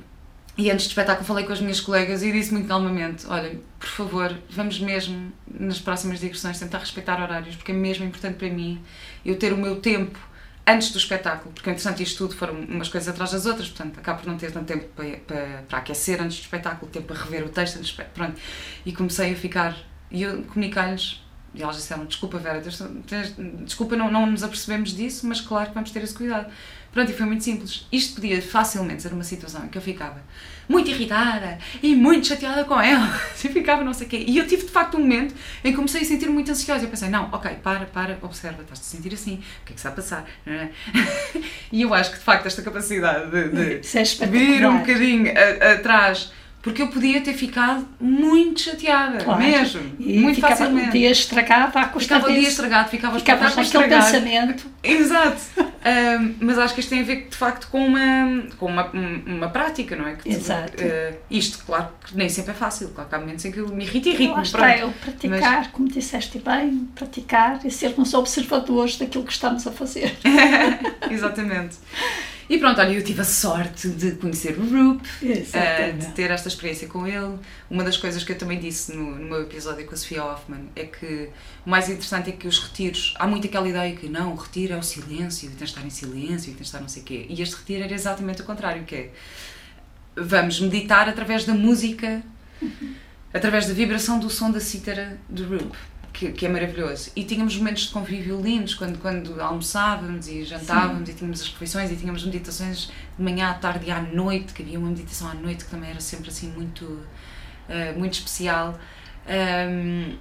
[0.56, 3.88] e antes do espetáculo falei com as minhas colegas e disse muito calmamente: Olha, por
[3.88, 8.80] favor, vamos mesmo nas próximas digressões tentar respeitar horários, porque é mesmo importante para mim
[9.24, 10.18] eu ter o meu tempo
[10.72, 14.20] antes do espetáculo, porque interessante isto tudo foram umas coisas atrás das outras, portanto acabo
[14.20, 17.44] por não ter tanto tempo para, para, para aquecer antes do espetáculo, tempo para rever
[17.44, 18.40] o texto antes pronto.
[18.84, 19.76] E comecei a ficar,
[20.10, 21.22] e eu comuniquei-lhes,
[21.54, 22.62] e elas disseram, desculpa Vera,
[23.64, 26.50] desculpa não, não nos apercebemos disso, mas claro que vamos ter esse cuidado.
[26.92, 27.86] Pronto, e foi muito simples.
[27.90, 30.22] Isto podia facilmente ser uma situação em que eu ficava
[30.68, 33.20] muito irritada e muito chateada com ela.
[33.42, 34.24] E ficava não sei o quê.
[34.28, 36.84] E eu tive de facto um momento em que comecei a sentir muito ansiosa.
[36.84, 39.74] Eu pensei, não, ok, para, para, observa, estás-te a sentir assim, o que é que
[39.74, 40.24] está a passar?
[41.72, 45.32] e eu acho que de facto esta capacidade de, de é vir um bocadinho
[45.76, 49.42] atrás porque eu podia ter ficado muito chateada, claro.
[49.42, 50.88] mesmo, e muito ficava facilmente.
[50.88, 54.04] o dia estragado à custa Ficava o dia estragado, ficava ficava naquele estragado.
[54.04, 54.66] pensamento.
[54.80, 55.42] Exato.
[55.58, 58.90] um, mas acho que isto tem a ver, de facto, com uma, com uma,
[59.26, 60.14] uma prática, não é?
[60.14, 60.80] Que, Exato.
[60.80, 62.90] Uh, isto, claro, que nem sempre é fácil.
[62.90, 64.42] Claro que há momentos em que eu me irrito e irrito-me.
[64.42, 65.66] Está, é o praticar, mas...
[65.66, 70.16] como disseste bem, praticar e sermos observadores daquilo que estamos a fazer.
[71.10, 71.76] Exatamente.
[72.48, 76.48] E pronto, olha, eu tive a sorte de conhecer o Roop, uh, de ter esta
[76.48, 77.38] experiência com ele.
[77.70, 80.68] Uma das coisas que eu também disse no, no meu episódio com a Sofia Hoffman
[80.74, 81.28] é que
[81.64, 84.74] o mais interessante é que os retiros, há muito aquela ideia que não, o retiro
[84.74, 87.02] é o silêncio, e tens de estar em silêncio, e tens de estar não sei
[87.02, 87.26] o quê.
[87.28, 89.10] E este retiro era exatamente o contrário, que é
[90.14, 92.22] vamos meditar através da música,
[93.32, 95.76] através da vibração do som da cítara do Roop
[96.12, 97.10] que, que, é maravilhoso.
[97.16, 101.12] E tínhamos momentos de convívio lindos, quando, quando almoçávamos e jantávamos Sim.
[101.12, 104.62] e tínhamos as refeições e tínhamos meditações de manhã à tarde e à noite, que
[104.62, 108.78] havia uma meditação à noite que também era sempre assim muito, uh, muito especial.
[109.26, 110.16] Um,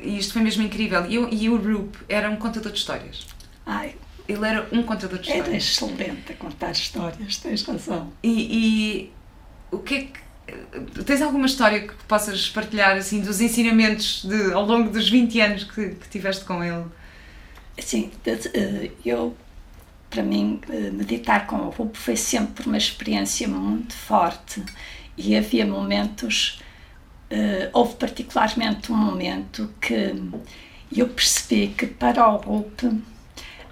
[0.00, 1.06] e isto foi mesmo incrível.
[1.06, 3.26] E, eu, e o Rup era um contador de histórias.
[3.64, 3.94] Ai,
[4.28, 5.46] ele era um contador de histórias.
[5.46, 8.12] Era excelente a contar histórias, tens razão.
[8.22, 9.12] E, e
[9.70, 10.25] o que é que
[11.04, 15.64] Tens alguma história que possas partilhar assim dos ensinamentos de, ao longo dos 20 anos
[15.64, 16.84] que, que tiveste com ele?
[17.78, 18.10] Sim,
[19.04, 19.36] eu,
[20.08, 24.62] para mim, eh, meditar com o Rupo foi sempre uma experiência muito forte
[25.16, 26.62] e havia momentos,
[27.30, 30.14] eh, houve particularmente um momento que
[30.96, 32.98] eu percebi que para o Rupo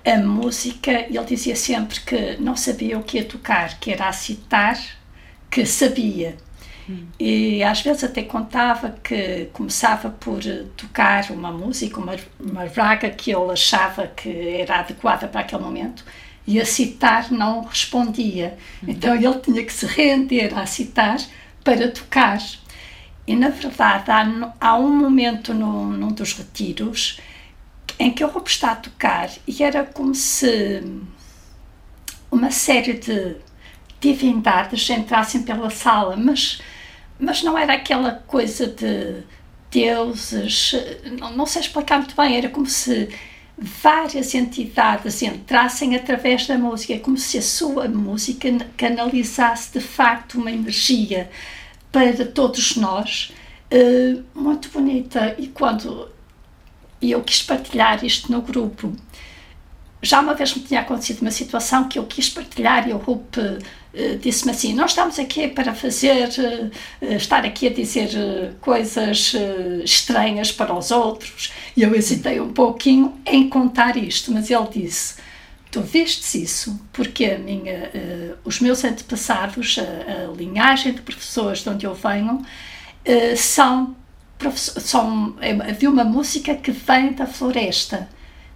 [0.04, 4.12] a música, ele dizia sempre que não sabia o que ia tocar, que era a
[4.12, 4.78] citar,
[5.50, 6.36] que sabia
[7.18, 10.40] e às vezes até contava que começava por
[10.76, 16.04] tocar uma música, uma, uma raga que ele achava que era adequada para aquele momento
[16.46, 18.58] e a citar não respondia.
[18.82, 18.90] Uhum.
[18.90, 21.18] Então ele tinha que se render a citar
[21.62, 22.38] para tocar.
[23.26, 27.18] E na verdade há, há um momento no, num dos retiros
[27.98, 30.82] em que Rupo está a tocar e era como se
[32.30, 33.36] uma série de
[34.00, 36.60] divindades entrassem pela sala, mas,
[37.18, 39.22] mas não era aquela coisa de
[39.70, 40.74] deuses,
[41.18, 43.08] não, não sei explicar muito bem, era como se
[43.56, 50.50] várias entidades entrassem através da música, como se a sua música canalizasse de facto uma
[50.50, 51.30] energia
[51.92, 53.32] para todos nós,
[53.72, 55.36] uh, muito bonita.
[55.38, 56.08] E quando
[57.00, 58.92] eu quis partilhar isto no grupo,
[60.02, 63.36] já uma vez me tinha acontecido uma situação que eu quis partilhar e o Rup
[63.36, 63.58] uh,
[64.20, 68.10] disse-me assim: Nós estamos aqui para fazer, uh, estar aqui a dizer
[68.60, 69.34] coisas
[69.84, 71.52] estranhas para os outros.
[71.76, 75.16] E eu hesitei um pouquinho em contar isto, mas ele disse:
[75.70, 77.90] Tu vistes isso porque a minha,
[78.44, 82.44] os meus antepassados, a, a, linhagem de professores de onde eu venho,
[83.36, 83.96] são,
[84.56, 88.08] são é, uma música que vem da floresta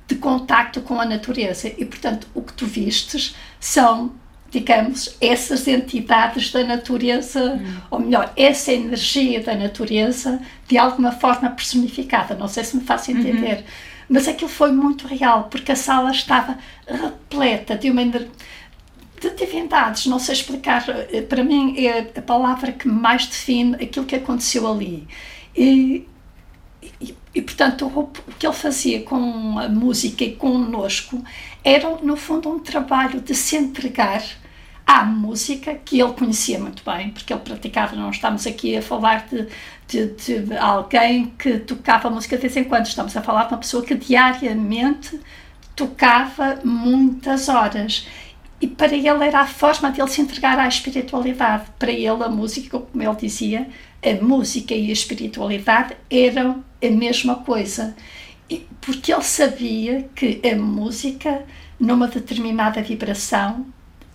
[0.08, 1.68] de contacto com a natureza.
[1.68, 4.12] E, portanto, o que tu vistes são,
[4.50, 7.76] digamos, essas entidades da natureza, hum.
[7.90, 12.34] ou melhor, essa energia da natureza, de alguma forma personificada.
[12.34, 13.18] Não sei se me faço uhum.
[13.18, 13.58] entender.
[13.58, 13.64] Uhum.
[14.08, 16.56] Mas aquilo foi muito real, porque a sala estava
[16.86, 18.02] repleta de uma
[19.20, 24.06] de divindades, não sei explicar, eh, para mim é a palavra que mais define aquilo
[24.06, 25.06] que aconteceu ali.
[25.56, 26.06] E,
[27.00, 31.22] e, e, portanto, o, o, que ele fazia com a música e conosco
[31.64, 34.22] era, no fundo, um trabalho de se entregar
[34.88, 39.26] à música, que ele conhecia muito bem, porque ele praticava, não estamos aqui a falar
[39.26, 39.46] de,
[39.86, 40.06] de,
[40.40, 43.84] de alguém que tocava música de vez em quando, estamos a falar de uma pessoa
[43.84, 45.20] que diariamente
[45.76, 48.08] tocava muitas horas.
[48.62, 51.66] E para ele era a forma de ele se entregar à espiritualidade.
[51.78, 53.68] Para ele, a música, como ele dizia,
[54.02, 57.94] a música e a espiritualidade eram a mesma coisa.
[58.80, 61.44] Porque ele sabia que a música,
[61.78, 63.66] numa determinada vibração,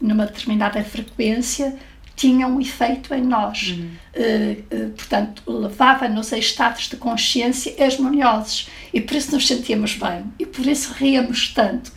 [0.03, 1.75] numa determinada frequência,
[2.15, 3.69] tinha um efeito em nós.
[3.69, 3.91] Uhum.
[4.15, 10.25] Uh, uh, portanto, levava-nos a estados de consciência harmoniosos e por isso nos sentíamos bem
[10.37, 11.91] e por isso ríamos tanto,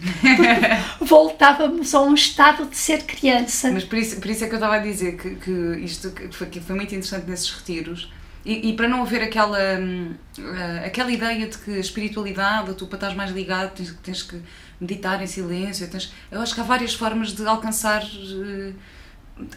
[0.98, 3.70] voltávamos a um estado de ser criança.
[3.70, 6.34] Mas por isso, por isso é que eu estava a dizer que, que isto que
[6.34, 8.10] foi, que foi muito interessante nesses retiros.
[8.46, 12.96] E, e, para não haver aquela, uh, aquela ideia de que a espiritualidade, tu para
[12.96, 14.40] estar mais ligado, tens, tens que
[14.80, 15.88] meditar em silêncio.
[15.88, 18.74] Tens, eu acho que há várias formas de alcançar uh,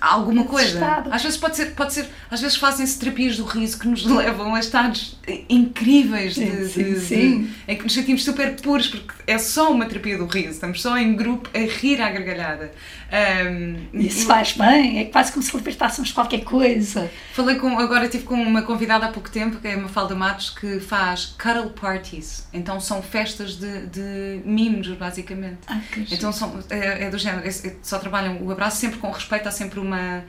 [0.02, 1.04] alguma coisa.
[1.10, 4.54] Às vezes pode ser, pode ser, às vezes fazem-se terapias do riso que nos levam
[4.56, 7.42] a estados incríveis de, sim, sim, de, sim.
[7.44, 10.82] De, em que nos sentimos super puros porque é só uma terapia do riso, estamos
[10.82, 12.72] só em grupo a rir à gargalhada.
[13.12, 17.10] Um, Isso faz bem, é quase como se libertássemos qualquer coisa.
[17.34, 20.50] Falei com, agora estive com uma convidada há pouco tempo, que é a Mafalda Matos,
[20.50, 25.60] que faz cuddle parties, então são festas de, de mimos basicamente.
[25.68, 25.80] Ah,
[26.12, 29.52] então são, é, é do género, é, só trabalham o abraço sempre com respeito, há
[29.52, 30.24] sempre uma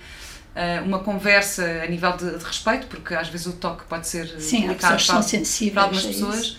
[0.54, 4.26] eh, uma conversa a nível de, de, respeito, porque às vezes o toque pode ser
[4.40, 6.58] Sim, delicado para, para, algumas pessoas.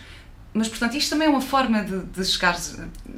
[0.54, 2.58] Mas, portanto, isto também é uma forma de, de chegar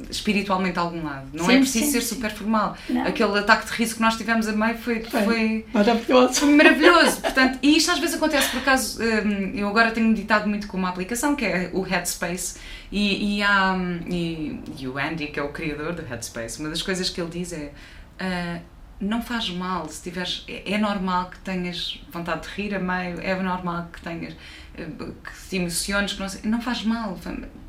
[0.08, 1.26] espiritualmente a algum lado.
[1.32, 2.14] Não é sim, é preciso sim, ser sim.
[2.14, 2.76] super formal.
[2.88, 3.04] Não.
[3.04, 6.46] Aquele ataque de riso que nós tivemos a meio foi, foi, maravilhoso.
[6.46, 7.20] maravilhoso.
[7.20, 9.02] Portanto, e isto às vezes acontece por acaso.
[9.02, 12.58] Hum, eu agora tenho meditado muito com uma aplicação que é o Headspace.
[12.92, 13.76] E, e, há,
[14.08, 17.30] e, e o Andy, que é o criador do Headspace, uma das coisas que ele
[17.30, 17.72] diz é.
[18.20, 20.44] Uh, não faz mal se tiveres.
[20.48, 24.34] É, é normal que tenhas vontade de rir a meio, é normal que tenhas.
[24.76, 27.16] Eh, que te emociones, que não, não faz mal,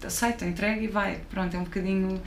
[0.04, 1.20] aceita, entrega e vai.
[1.30, 2.22] Pronto, é um bocadinho.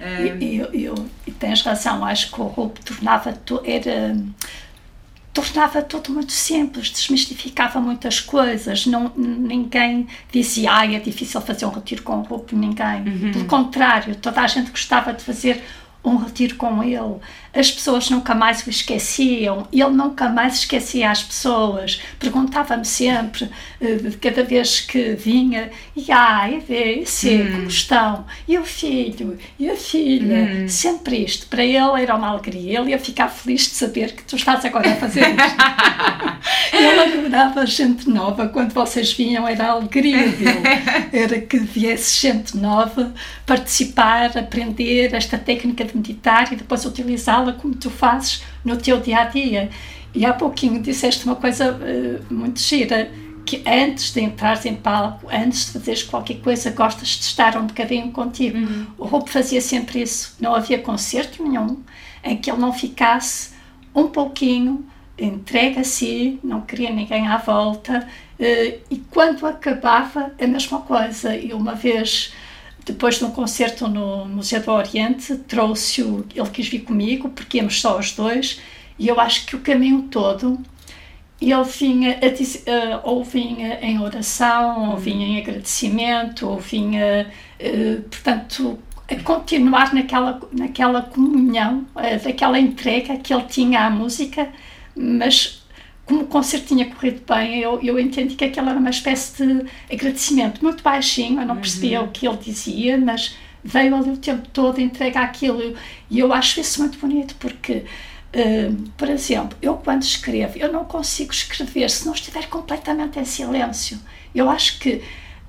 [0.00, 0.42] Uh...
[0.42, 3.34] Eu, eu, e tens razão, acho que o roubo tornava.
[3.64, 4.16] Era,
[5.32, 8.86] tornava tudo muito simples, desmistificava muitas coisas.
[8.86, 13.02] Não, ninguém dizia, ai, é difícil fazer um retiro com o roubo, ninguém.
[13.06, 13.32] Uhum.
[13.32, 15.62] Pelo contrário, toda a gente gostava de fazer
[16.04, 17.16] um retiro com ele.
[17.52, 22.00] As pessoas nunca mais o esqueciam, ele nunca mais esquecia as pessoas.
[22.18, 27.52] Perguntava-me sempre, uh, cada vez que vinha, e ai, vê, sei, hum.
[27.52, 28.24] como estão?
[28.46, 29.36] E o filho?
[29.58, 30.62] E a filha?
[30.64, 30.68] Hum.
[30.68, 31.48] Sempre isto.
[31.48, 32.78] Para ele era uma alegria.
[32.78, 36.70] Ele ia ficar feliz de saber que tu estás agora a fazer isto.
[36.72, 38.48] ele adorava gente nova.
[38.48, 40.60] Quando vocês vinham, era alegria dele.
[41.12, 43.12] Era que viesse gente nova
[43.44, 49.20] participar, aprender esta técnica de meditar e depois utilizá-la como tu fazes no teu dia
[49.20, 49.70] a dia.
[50.14, 53.10] E há pouquinho disseste uma coisa uh, muito gira,
[53.44, 57.66] que antes de entrares em palco, antes de fazeres qualquer coisa, gostas de estar um
[57.66, 58.58] bocadinho contigo.
[58.58, 58.86] Uhum.
[58.98, 60.36] O Rupo fazia sempre isso.
[60.40, 61.80] Não havia concerto nenhum
[62.22, 63.50] em que ele não ficasse
[63.94, 64.84] um pouquinho
[65.18, 68.08] entregue a si, não queria ninguém à volta.
[68.38, 71.36] Uh, e quando acabava, a mesma coisa.
[71.36, 72.32] E uma vez
[72.92, 77.80] depois de um concerto no Museu do Oriente, trouxe-o, ele quis vir comigo, porque íamos
[77.80, 78.60] só os dois,
[78.98, 80.58] e eu acho que o caminho todo
[81.40, 87.30] ele vinha, a dizer, uh, ou vinha em oração, ou vinha em agradecimento, ou vinha,
[87.58, 88.78] uh, portanto,
[89.10, 94.50] a continuar naquela, naquela comunhão, uh, daquela entrega que ele tinha à música,
[94.94, 95.59] mas
[96.10, 99.66] como o concerto tinha corrido bem, eu, eu entendi que aquilo era uma espécie de
[99.88, 102.08] agradecimento muito baixinho, eu não percebia uhum.
[102.08, 105.76] o que ele dizia, mas veio ali o tempo todo entregar aquilo,
[106.10, 107.84] e eu acho isso muito bonito, porque
[108.32, 113.24] Uh, por exemplo, eu quando escrevo, eu não consigo escrever se não estiver completamente em
[113.24, 113.98] silêncio.
[114.32, 115.02] Eu acho que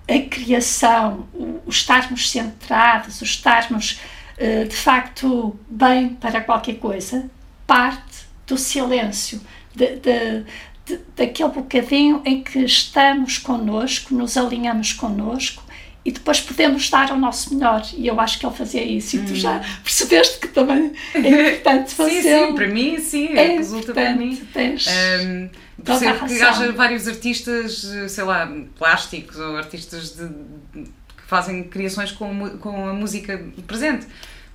[0.10, 4.00] a criação, o, o estarmos centrados, o estarmos
[4.36, 7.30] uh, de facto bem para qualquer coisa,
[7.68, 9.40] parte do silêncio,
[9.76, 10.44] de, de,
[10.86, 15.64] de, daquele bocadinho em que estamos connosco, nos alinhamos connosco
[16.04, 17.84] e depois podemos dar o nosso melhor.
[17.96, 19.18] E eu acho que ele fazia isso.
[19.18, 19.62] E tu já hum.
[19.84, 21.20] percebeste que também é
[21.54, 22.22] importante fazer.
[22.24, 24.36] sim, sim, para mim, sim, é resulta para mim.
[24.52, 25.50] Tens um,
[25.84, 32.50] percebo que haja vários artistas, sei lá, plásticos ou artistas de, que fazem criações com,
[32.58, 34.08] com a música presente.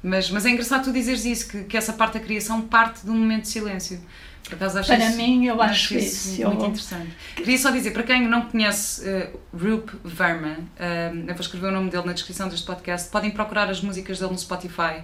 [0.03, 3.11] Mas, mas é engraçado tu dizeres isso, que, que essa parte da criação parte de
[3.11, 4.01] um momento de silêncio.
[4.49, 6.69] Por acaso acho Para isso, mim, eu acho, acho isso, muito eu...
[6.69, 7.11] interessante.
[7.35, 11.73] Queria só dizer, para quem não conhece uh, Roop Verma, uh, eu vou escrever o
[11.73, 15.03] nome dele na descrição deste podcast, podem procurar as músicas dele no Spotify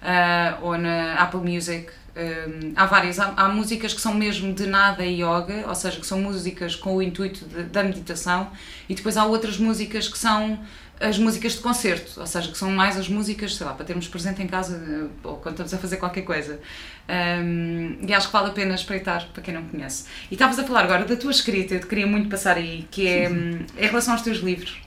[0.00, 1.90] uh, ou na Apple Music.
[2.16, 6.00] Um, há várias, há, há, músicas que são mesmo de nada e yoga, ou seja,
[6.00, 8.50] que são músicas com o intuito de, da meditação,
[8.88, 10.58] e depois há outras músicas que são
[11.00, 14.06] as músicas de concerto, ou seja, que são mais as músicas, sei lá, para termos
[14.06, 16.60] presente em casa eh, ou quando estamos a fazer qualquer coisa.
[17.08, 20.04] Um, e acho que vale a pena espreitar para quem não conhece.
[20.30, 23.08] E estavas a falar agora da tua escrita, eu te queria muito passar aí, que
[23.08, 24.78] é hum, em relação aos teus livros.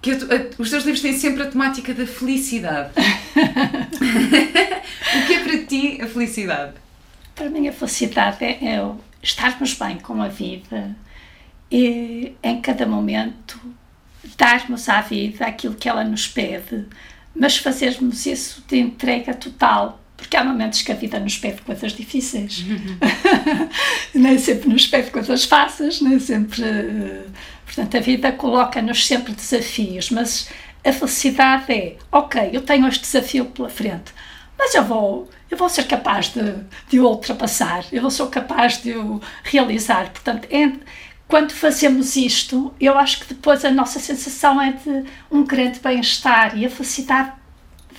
[0.00, 0.16] Que a,
[0.58, 2.92] os teus livros têm sempre a temática da felicidade.
[2.96, 3.00] o
[5.26, 6.72] que é para ti a felicidade?
[7.34, 8.90] Para mim, a felicidade é, é
[9.22, 10.96] estarmos bem com a vida
[11.70, 13.60] e em cada momento
[14.36, 16.86] darmos à vida aquilo que ela nos pede,
[17.34, 21.92] mas fazermos isso de entrega total, porque há momentos que a vida nos pede coisas
[21.92, 22.64] difíceis,
[24.14, 26.62] nem sempre nos pede coisas fáceis, nem sempre.
[26.62, 27.24] Eh,
[27.64, 30.50] portanto, a vida coloca-nos sempre desafios, mas
[30.84, 34.12] a felicidade é: ok, eu tenho este desafio pela frente,
[34.58, 36.54] mas eu vou, eu vou ser capaz de,
[36.90, 40.10] de o ultrapassar, eu vou ser capaz de o realizar.
[40.10, 40.70] Portanto, é,
[41.30, 46.58] quando fazemos isto, eu acho que depois a nossa sensação é de um grande bem-estar
[46.58, 47.32] e a felicidade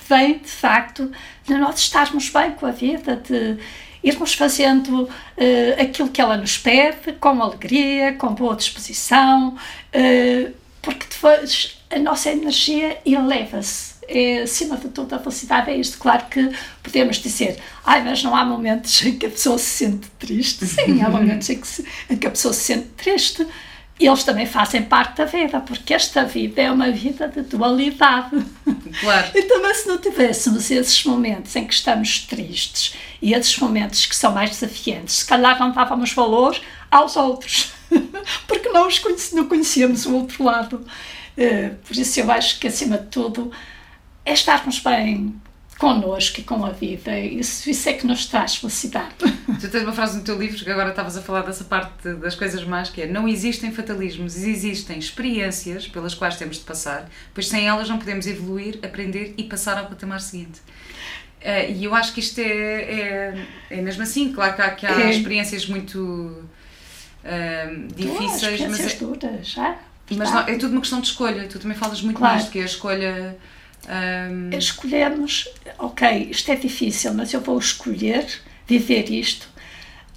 [0.09, 1.09] vem de facto
[1.45, 3.57] de nós estarmos bem com a vida, de
[4.03, 11.05] irmos fazendo uh, aquilo que ela nos pede com alegria, com boa disposição, uh, porque
[11.09, 15.97] depois a nossa energia eleva-se é, acima de tudo, a felicidade é isto.
[15.97, 16.51] Claro que
[16.83, 20.65] podemos dizer, ai, mas não há momentos em que a pessoa se sente triste.
[20.65, 23.47] Sim, há momentos em que, se, em que a pessoa se sente triste.
[23.99, 28.43] E eles também fazem parte da vida, porque esta vida é uma vida de dualidade.
[28.99, 29.27] Claro.
[29.35, 34.15] E também, se não tivéssemos esses momentos em que estamos tristes e esses momentos que
[34.15, 36.59] são mais desafiantes, se calhar não dávamos valor
[36.89, 37.73] aos outros,
[38.47, 40.83] porque não, os conheci, não conhecíamos o outro lado.
[41.37, 43.51] Eh, por isso, eu acho que, acima de tudo,
[44.25, 45.41] é estarmos bem
[45.81, 47.17] connosco e com a vida.
[47.19, 49.15] Isso, isso é que nos traz felicidade.
[49.59, 52.35] Tu tens uma frase no teu livro que agora estavas a falar dessa parte das
[52.35, 57.47] coisas más, que é não existem fatalismos, existem experiências pelas quais temos de passar, pois
[57.47, 60.59] sem elas não podemos evoluir, aprender e passar ao patamar seguinte.
[61.41, 64.85] Uh, e eu acho que isto é, é, é mesmo assim, claro que há, que
[64.85, 65.09] há é.
[65.09, 69.79] experiências muito uh, difíceis, mas é, duras, já?
[70.15, 71.47] Mas não, é tudo uma questão de escolha.
[71.47, 72.35] Tu também falas muito claro.
[72.35, 73.37] nisto, que é a escolha
[73.87, 74.57] um...
[74.57, 78.25] Escolhemos, ok, isto é difícil, mas eu vou escolher
[78.67, 79.49] viver isto.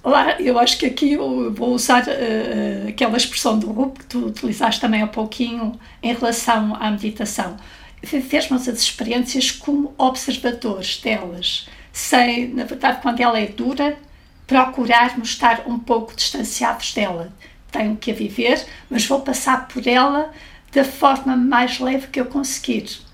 [0.03, 4.27] Lá, eu acho que aqui eu vou usar uh, aquela expressão do grupo que tu
[4.27, 7.57] utilizaste também há pouquinho em relação à meditação.
[8.03, 13.97] Vivermos as experiências como observadores delas, sem, na verdade, quando ela é dura,
[14.45, 17.33] procurarmos estar um pouco distanciados dela.
[17.71, 20.31] Tenho que a viver, mas vou passar por ela
[20.71, 23.04] da forma mais leve que eu conseguir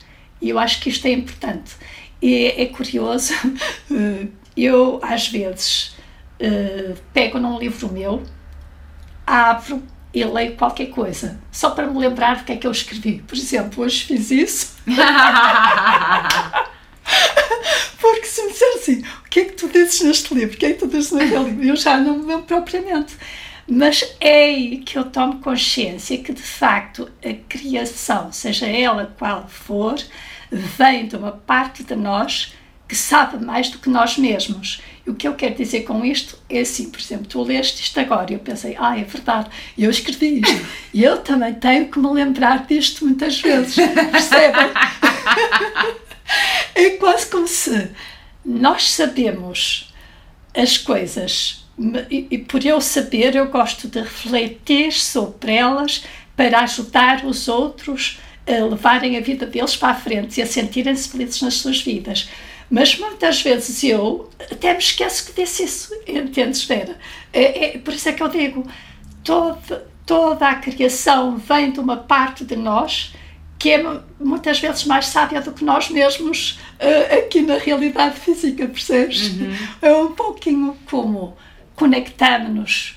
[0.41, 1.73] e eu acho que isto é importante.
[2.21, 3.33] E é curioso,
[4.55, 5.95] eu às vezes
[6.39, 8.23] eh, pego num livro meu,
[9.25, 9.83] abro
[10.13, 13.23] e leio qualquer coisa, só para me lembrar do que é que eu escrevi.
[13.27, 14.75] Por exemplo, hoje fiz isso.
[17.99, 20.55] Porque se me disser assim, o que é que tu dizes neste livro?
[20.55, 21.63] O que é que tu dizes naquele livro?
[21.63, 23.15] Eu já não me lembro propriamente.
[23.67, 29.47] Mas é aí que eu tomo consciência que, de facto, a criação, seja ela qual
[29.47, 29.95] for,
[30.51, 32.53] vem de uma parte de nós
[32.87, 34.81] que sabe mais do que nós mesmos.
[35.07, 37.97] E o que eu quero dizer com isto é assim, por exemplo, tu leste isto
[37.99, 40.67] agora e eu pensei, ah, é verdade, eu escrevi isto.
[40.93, 43.75] E eu também tenho que me lembrar disto muitas vezes,
[44.11, 44.71] percebem?
[46.75, 47.91] é quase como se
[48.43, 49.93] nós sabemos
[50.53, 51.65] as coisas
[52.09, 56.03] e, e por eu saber eu gosto de refletir sobre elas
[56.35, 61.09] para ajudar os outros a levarem a vida deles para a frente e a sentirem-se
[61.09, 62.29] felizes nas suas vidas.
[62.69, 66.97] Mas muitas vezes eu até me esqueço que disse isso, entendes, Vera?
[67.33, 68.65] É, é, por isso é que eu digo,
[69.23, 73.13] toda, toda a criação vem de uma parte de nós
[73.59, 78.67] que é muitas vezes mais sábia do que nós mesmos uh, aqui na realidade física,
[78.67, 79.33] percebes?
[79.33, 79.55] Uhum.
[79.83, 81.37] É um pouquinho como
[81.75, 82.95] conectamos-nos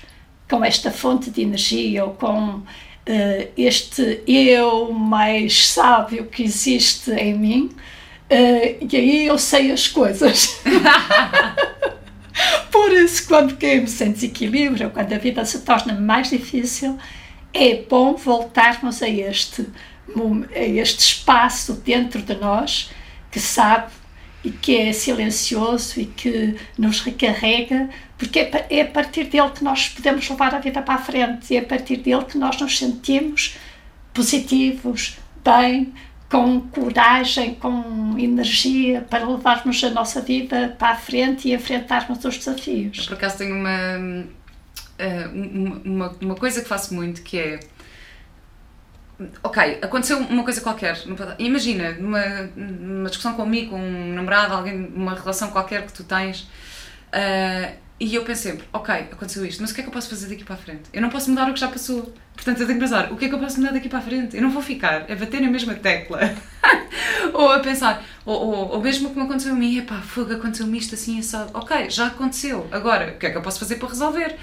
[0.49, 2.63] com esta fonte de energia ou com
[3.07, 7.69] uh, este eu mais sábio que existe em mim,
[8.31, 10.59] uh, e aí eu sei as coisas.
[12.71, 16.97] Por isso, quando caímos em desequilíbrio, quando a vida se torna mais difícil,
[17.53, 19.65] é bom voltarmos a este,
[20.53, 22.91] a este espaço dentro de nós
[23.31, 23.91] que sabe
[24.43, 27.89] e que é silencioso e que nos recarrega,
[28.27, 31.53] porque é, é a partir dele que nós podemos levar a vida para a frente,
[31.53, 33.57] e é a partir dele que nós nos sentimos
[34.13, 35.93] positivos, bem,
[36.29, 42.37] com coragem, com energia para levarmos a nossa vida para a frente e enfrentarmos os
[42.37, 42.97] desafios.
[42.97, 44.25] Eu, por acaso tenho uma,
[44.97, 45.27] eh,
[45.85, 47.59] uma, uma coisa que faço muito que é
[49.41, 51.01] Ok, aconteceu uma coisa qualquer.
[51.39, 56.41] Imagina, numa, numa discussão comigo, com um namorado, alguém, uma relação qualquer que tu tens,
[56.41, 60.09] uh, e eu penso sempre, ok, aconteceu isto, mas o que é que eu posso
[60.09, 60.81] fazer daqui para a frente?
[60.91, 62.13] Eu não posso mudar o que já passou.
[62.33, 64.01] Portanto, eu tenho que pensar, o que é que eu posso mudar daqui para a
[64.01, 64.35] frente?
[64.35, 66.19] Eu não vou ficar a bater na mesma tecla.
[67.33, 70.93] ou a pensar, ou, ou, ou, mesmo como aconteceu a mim, epá, fogo, aconteceu-me isto
[70.95, 71.47] assim, só.
[71.53, 72.67] Ok, já aconteceu.
[72.69, 74.35] Agora, o que é que eu posso fazer para resolver?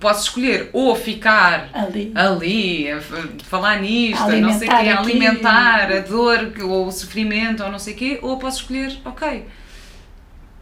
[0.00, 3.00] posso escolher ou ficar ali, ali a
[3.44, 7.78] falar nisto, a não sei quê, a alimentar a dor ou o sofrimento ou não
[7.78, 9.44] sei o quê, ou posso escolher, ok,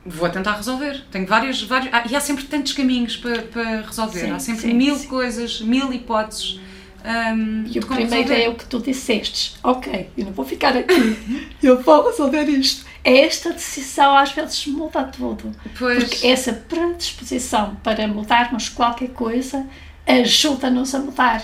[0.04, 1.02] vou tentar resolver.
[1.10, 4.62] Tenho vários, vários ah, e há sempre tantos caminhos para, para resolver, sim, há sempre
[4.62, 5.08] sim, mil sim.
[5.08, 6.60] coisas, mil hipóteses.
[7.02, 8.42] Um, e o primeiro resolver.
[8.42, 11.16] é o que tu disseste, ok, eu não vou ficar aqui,
[11.62, 15.54] eu vou resolver isto esta decisão às vezes muda tudo.
[15.78, 16.04] Pois.
[16.04, 19.66] Porque essa predisposição para mudarmos qualquer coisa
[20.06, 21.42] ajuda-nos a mudar.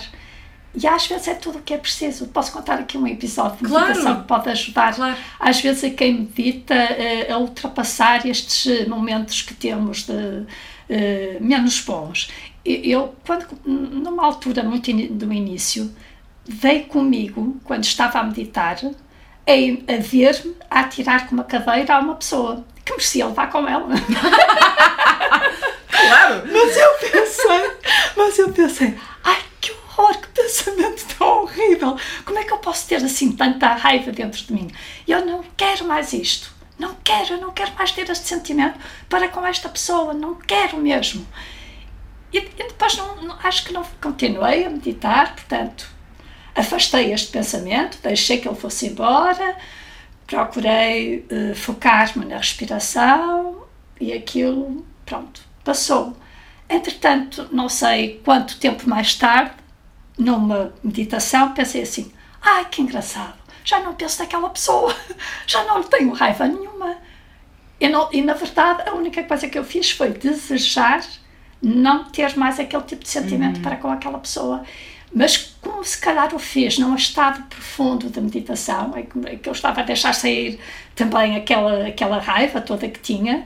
[0.79, 2.27] E às vezes é tudo o que é preciso.
[2.27, 3.87] Posso contar aqui um episódio de claro.
[3.87, 5.17] meditação que pode ajudar, claro.
[5.39, 10.45] às vezes, a quem medita eh, a ultrapassar estes momentos que temos de uh,
[11.41, 12.29] menos bons.
[12.63, 15.91] Eu, quando, numa altura muito in, do início,
[16.45, 21.99] veio comigo, quando estava a meditar, a, a ver-me a atirar com uma cadeira a
[21.99, 23.87] uma pessoa que merecia levar com ela.
[25.89, 26.43] claro!
[26.51, 27.71] Mas eu pensei,
[28.15, 28.95] mas eu pensei,
[29.97, 31.97] ai que pensamento tão horrível!
[32.25, 34.71] Como é que eu posso ter assim tanta raiva dentro de mim?
[35.07, 36.55] Eu não quero mais isto.
[36.77, 38.79] Não quero, eu não quero mais ter este sentimento
[39.09, 41.25] para com esta pessoa, não quero mesmo.
[42.31, 45.89] E, e depois não, não, acho que não continuei a meditar, portanto,
[46.55, 49.57] afastei este pensamento, deixei que ele fosse embora,
[50.27, 53.63] procurei uh, focar-me na respiração
[53.99, 56.15] e aquilo, pronto, passou.
[56.69, 59.53] Entretanto, não sei quanto tempo mais tarde,
[60.17, 62.11] numa meditação, pensei assim:
[62.41, 64.95] ai que engraçado, já não penso naquela pessoa,
[65.45, 66.97] já não lhe tenho raiva nenhuma.
[67.79, 71.05] E, não, e na verdade, a única coisa que eu fiz foi desejar
[71.61, 73.61] não ter mais aquele tipo de sentimento uhum.
[73.61, 74.63] para com aquela pessoa.
[75.13, 79.47] Mas como se calhar o fez num estado profundo de meditação, é que, é que
[79.47, 80.59] eu estava a deixar sair
[80.95, 83.45] também aquela, aquela raiva toda que tinha,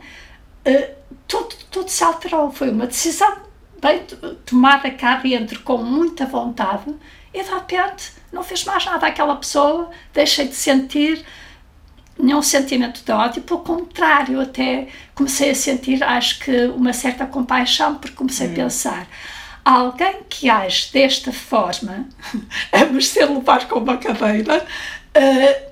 [0.66, 0.96] uh,
[1.28, 2.52] tudo, tudo se alterou.
[2.52, 3.38] Foi uma decisão
[3.82, 4.04] bem
[4.46, 6.94] tomada cá dentro, com muita vontade,
[7.34, 11.26] e de repente não fez mais nada àquela pessoa, deixei de sentir
[12.18, 17.96] nenhum sentimento de ódio, pelo contrário, até comecei a sentir, acho que, uma certa compaixão,
[17.96, 18.52] porque comecei hum.
[18.52, 19.08] a pensar
[19.64, 22.08] alguém que age desta forma,
[22.72, 24.66] a merecer levar com uma cadeira,
[25.16, 25.71] uh,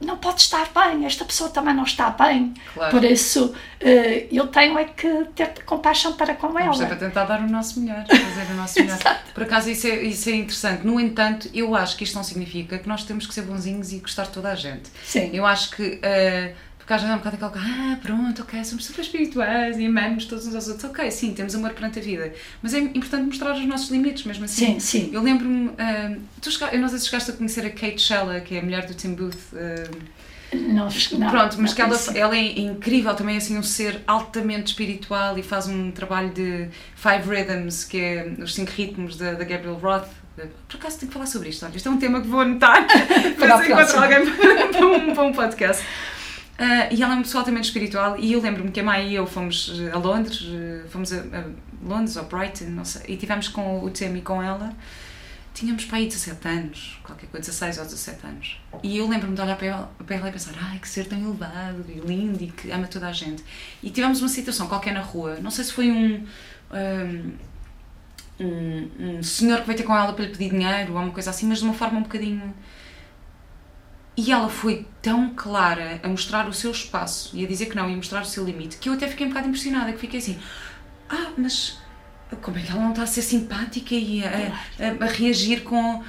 [0.00, 2.52] não pode estar bem, esta pessoa também não está bem.
[2.74, 2.90] Claro.
[2.90, 6.60] Por isso, uh, eu tenho é que ter compaixão para com ela.
[6.60, 8.98] Vamos sempre tentar dar o nosso melhor, fazer o nosso melhor.
[9.32, 10.86] Por acaso, isso é, isso é interessante.
[10.86, 13.98] No entanto, eu acho que isto não significa que nós temos que ser bonzinhos e
[13.98, 14.90] gostar de toda a gente.
[15.04, 15.30] Sim.
[15.32, 15.82] Eu acho que.
[15.82, 19.86] Uh, Porque às vezes é um bocado coisa, ah, pronto, ok, somos super espirituais e
[19.86, 20.88] amamos todos uns aos outros.
[20.88, 22.32] Ok, sim, temos amor perante a vida.
[22.62, 24.74] Mas é importante mostrar os nossos limites, mesmo assim.
[24.74, 25.10] Sim, sim.
[25.12, 28.54] Eu lembro-me, uh, tu eu não sei se chegaste a conhecer a Kate Shella, que
[28.54, 29.34] é a mulher do Tim Booth.
[29.52, 29.96] Uh,
[30.54, 34.68] não, não, Pronto, mas não que ela, ela é incrível também, assim, um ser altamente
[34.68, 39.74] espiritual e faz um trabalho de Five Rhythms, que é os cinco ritmos da, Gabriel
[39.74, 40.06] Roth.
[40.68, 42.86] Por acaso tenho que falar sobre isto, olha, isto é um tema que vou anotar
[43.36, 44.30] Para encontrar alguém
[44.70, 45.84] para um, para um podcast.
[46.58, 49.14] Ah, e ela é uma pessoa altamente espiritual e eu lembro-me que a Maia e
[49.14, 51.44] eu fomos eh, a Londres, eh, fomos a, a
[51.86, 54.74] Londres ou Brighton, não sei, e tivemos com o Tim e com ela,
[55.52, 58.60] tínhamos para aí 17 anos, qualquer coisa, 16 ou 17 anos.
[58.82, 61.20] E eu lembro-me de olhar para ela, para ela e pensar, ai que ser tão
[61.20, 63.44] elevado e lindo e que ama toda a gente.
[63.82, 66.24] E tivemos uma situação qualquer na rua, não sei se foi um.
[66.72, 67.32] um
[68.38, 71.30] um, um senhor que veio ter com ela para lhe pedir dinheiro ou uma coisa
[71.30, 72.54] assim, mas de uma forma um bocadinho.
[74.16, 77.88] E ela foi tão clara a mostrar o seu espaço e a dizer que não
[77.90, 80.18] e a mostrar o seu limite que eu até fiquei um bocado impressionada, que fiquei
[80.20, 80.38] assim,
[81.10, 81.78] ah, mas
[82.40, 84.28] como é que ela não está a ser simpática e a,
[84.80, 86.02] a- a reagir com.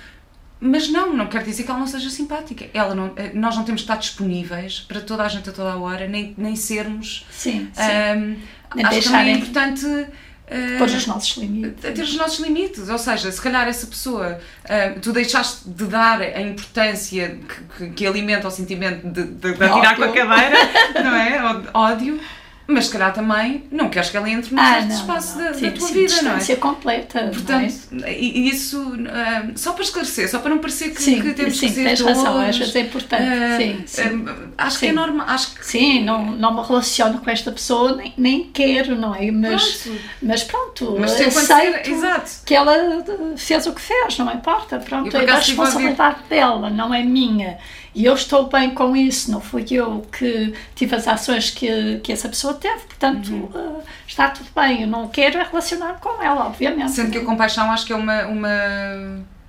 [0.59, 2.67] Mas não, não quer dizer que ela não seja simpática.
[2.73, 5.71] Ela não, eh, nós não temos de estar disponíveis para toda a gente a toda
[5.73, 7.27] a hora, nem, nem sermos.
[7.29, 7.81] Sim, sim.
[7.81, 8.35] ahm,
[8.73, 10.07] Nem acho que também é importante.
[10.49, 11.85] Ah, Pôr os nossos limites.
[11.85, 15.85] a ter os nossos limites, ou seja, se calhar essa pessoa, ah, tu deixaste de
[15.85, 17.37] dar a importância
[17.77, 20.57] que, que, que alimenta o sentimento de, de, de atirar com a cadeira,
[21.03, 21.63] não é?
[21.73, 22.19] Ódio,
[22.67, 25.45] mas se calhar também não queres que ela entre no Ah, certo não, espaço não,
[25.45, 25.51] não.
[25.51, 26.55] Da, Sim, da tua sim, vida, não é?
[26.57, 27.19] completa.
[27.19, 27.29] é?
[27.29, 27.73] Portanto,
[28.07, 31.69] e isso, ah, só para esclarecer, só para não parecer que, sim, que temos sim,
[31.69, 33.23] que tens razão, às vezes é importante.
[33.23, 34.25] ah, sim, sim.
[34.57, 37.95] ah, acho que é normal, acho que Sim, não, não me relaciono com esta pessoa,
[37.95, 39.31] nem, nem quero, não é?
[39.31, 39.99] Mas Pronto.
[40.21, 42.31] mas pronto, Mas aceito exato.
[42.45, 42.73] que ela
[43.37, 47.57] fez o que fez, não importa, pronto, é da a responsabilidade dela, não é minha.
[47.95, 52.11] E eu estou bem com isso, não fui eu que tive as ações que, que
[52.11, 53.49] essa pessoa teve, portanto Uhum.
[53.79, 54.83] eh, está tudo bem.
[54.83, 56.91] Eu não quero é relacionar com ela, obviamente.
[56.91, 58.49] Sendo que a compaixão acho que é uma, uma,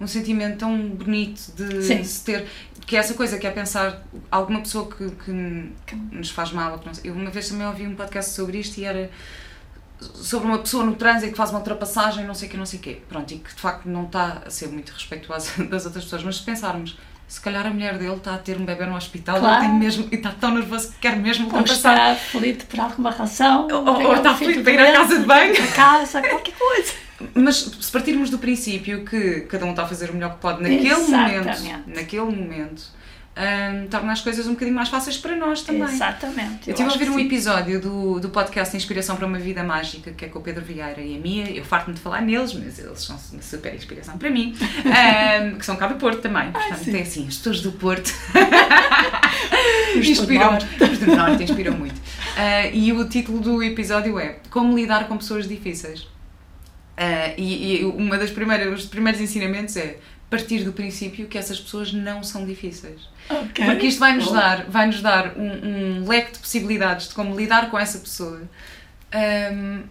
[0.00, 2.02] um sentimento tão bonito de Sim.
[2.04, 2.46] se ter.
[2.86, 5.30] Que é essa coisa que é pensar alguma pessoa que, que
[6.10, 6.78] nos faz mal.
[6.78, 9.10] que Eu uma vez também ouvi um podcast sobre isto e era
[10.00, 12.78] sobre uma pessoa no trânsito que faz uma ultrapassagem, não sei o que, não sei
[12.78, 13.02] o quê.
[13.08, 16.22] Pronto, e que de facto não está a ser muito respeituosa das outras pessoas.
[16.22, 16.96] Mas se pensarmos,
[17.28, 19.60] se calhar a mulher dele está a ter um bebê no hospital Claro.
[19.60, 21.92] tem mesmo, e está tão nervoso que quer mesmo Ou ultrapassar.
[21.92, 25.24] está aflito por alguma razão, Ou- ou um está aflito para ir à casa de
[25.26, 25.54] banho.
[25.54, 26.92] para casa, qualquer coisa.
[27.34, 30.62] Mas se partirmos do princípio que cada um está a fazer o melhor que pode
[30.62, 31.60] naquele Exatamente.
[31.62, 32.82] momento, naquele momento,
[33.38, 35.84] hum, torna as coisas um bocadinho mais fáceis para nós também.
[35.84, 36.68] Exatamente.
[36.68, 37.26] Eu estive a ouvir um sim.
[37.26, 41.00] episódio do, do podcast Inspiração para uma Vida Mágica, que é com o Pedro Vieira
[41.00, 41.50] e a Mia.
[41.50, 44.54] Eu farto-me de falar neles, mas eles são uma super inspiração para mim.
[44.88, 46.50] Hum, que são cá do Porto também.
[46.50, 46.92] Portanto, sim.
[46.92, 48.12] tem assim, as pessoas do Porto
[49.96, 52.00] inspiram, os do Norte inspiram muito.
[52.36, 56.06] Ah, e o título do episódio é Como lidar com pessoas difíceis.
[56.96, 59.98] Ah, e, e uma das primeiras, os primeiros ensinamentos é
[60.30, 63.00] partir do princípio que essas pessoas não são difíceis.
[63.28, 63.64] Ok.
[63.64, 67.70] Porque isto vai-nos dar, vai -nos dar um, um leque de possibilidades de como lidar
[67.70, 68.42] com essa pessoa.
[69.12, 69.82] Ahm,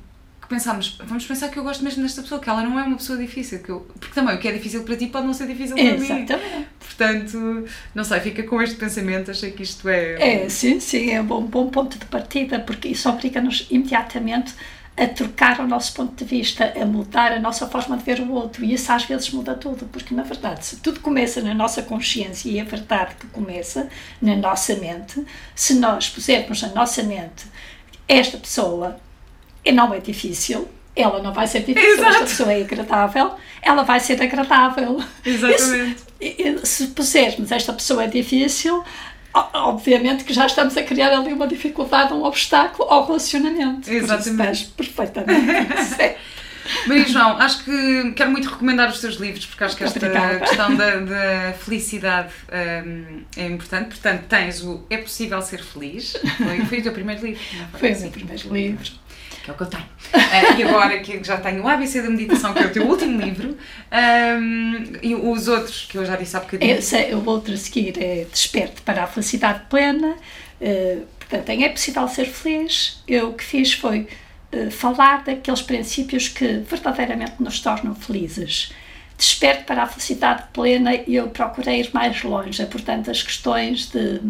[0.47, 2.95] que pensamos, vamos pensar que eu gosto mesmo desta pessoa, que ela não é uma
[2.95, 3.59] pessoa difícil.
[3.59, 5.83] Que eu, porque também o que é difícil para ti pode não ser difícil para
[5.83, 5.91] mim.
[5.91, 6.67] Exatamente.
[6.79, 10.43] Portanto, não sei, fica com este pensamento, achei que isto é.
[10.45, 14.76] É, sim, sim, é um bom, bom ponto de partida, porque isso obriga-nos imediatamente a
[15.05, 18.65] trocar o nosso ponto de vista, a mudar a nossa forma de ver o outro.
[18.65, 22.49] E isso às vezes muda tudo, porque na verdade, se tudo começa na nossa consciência,
[22.49, 23.87] e é verdade que começa
[24.19, 25.23] na nossa mente,
[25.53, 27.45] se nós pusermos na nossa mente
[28.07, 28.99] esta pessoa
[29.63, 32.07] e não é difícil, ela não vai ser difícil, Exato.
[32.09, 33.31] esta pessoa é agradável,
[33.61, 34.99] ela vai ser agradável.
[35.23, 36.03] Exatamente.
[36.19, 38.83] E- e Se pusermos esta pessoa é difícil,
[39.53, 43.91] obviamente que já estamos a criar ali uma dificuldade, um obstáculo ao relacionamento.
[43.91, 44.29] Exatamente.
[44.29, 46.19] estás perfeitamente certo.
[46.85, 50.39] Maria João, acho que quero muito recomendar os teus livros, porque acho que esta Obrigada.
[50.39, 52.33] questão da, da felicidade
[52.85, 53.87] hum, é importante.
[53.87, 57.41] Portanto, tens o É Possível Ser Feliz, foi, foi o teu primeiro livro.
[57.57, 58.91] não Foi o meu primeiro livro.
[59.43, 59.85] Que é o que eu tenho.
[60.13, 63.19] Ah, e agora que já tenho o ABC da Meditação, que é o teu último
[63.21, 63.57] livro,
[63.91, 66.77] ahm, e os outros, que eu já disse há bocadinho.
[66.77, 70.15] Esse, é- o outro a seguir é Desperte para a Felicidade Plena.
[70.59, 74.07] Eh, portanto, em É Possível Ser Feliz, eu o que fiz foi
[74.51, 78.71] eh, falar daqueles princípios que verdadeiramente nos tornam felizes.
[79.17, 84.21] Desperte para a Felicidade Plena eu procurei ir mais longe, é, portanto, as questões de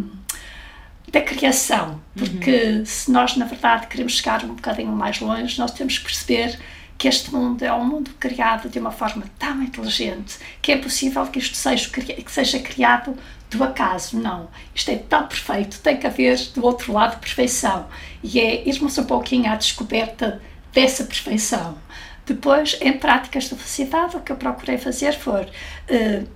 [1.11, 5.97] da criação, porque se nós na verdade queremos chegar um bocadinho mais longe, nós temos
[5.97, 6.59] que perceber
[6.97, 11.25] que este mundo é um mundo criado de uma forma tão inteligente que é possível
[11.27, 13.15] que isto seja, que seja criado
[13.49, 14.49] do acaso, não.
[14.73, 17.87] Isto é tão perfeito, tem que haver do outro lado perfeição.
[18.23, 20.41] E é irmos um pouquinho à descoberta
[20.73, 21.77] dessa perfeição.
[22.25, 26.27] Depois, em práticas da felicidade, o que eu procurei fazer foi uh,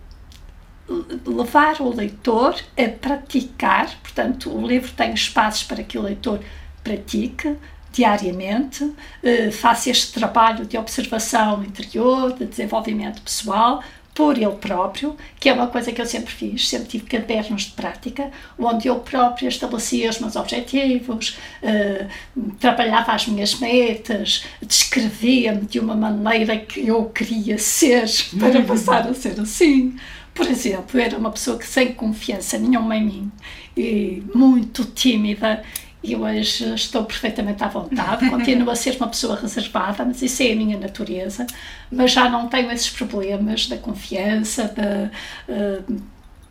[1.26, 6.40] levar o leitor a praticar, portanto, o livro tem espaços para que o leitor
[6.84, 7.56] pratique
[7.92, 13.84] diariamente, uh, faça este trabalho de observação interior, de desenvolvimento pessoal,
[14.14, 17.72] por ele próprio, que é uma coisa que eu sempre fiz, sempre tive cadernos de
[17.72, 18.30] prática,
[18.60, 25.96] onde eu própria estabelecia os meus objetivos, uh, trabalhava as minhas metas, descrevia-me de uma
[25.96, 28.06] maneira que eu queria ser
[28.38, 29.96] para passar a ser assim.
[30.34, 33.32] Por exemplo, era uma pessoa que sem confiança nenhuma em mim
[33.76, 35.64] e muito tímida
[36.04, 40.52] e hoje estou perfeitamente à vontade, continuo a ser uma pessoa reservada, mas isso é
[40.52, 41.46] a minha natureza,
[41.92, 45.12] mas já não tenho esses problemas da confiança, da,
[45.54, 46.02] uh,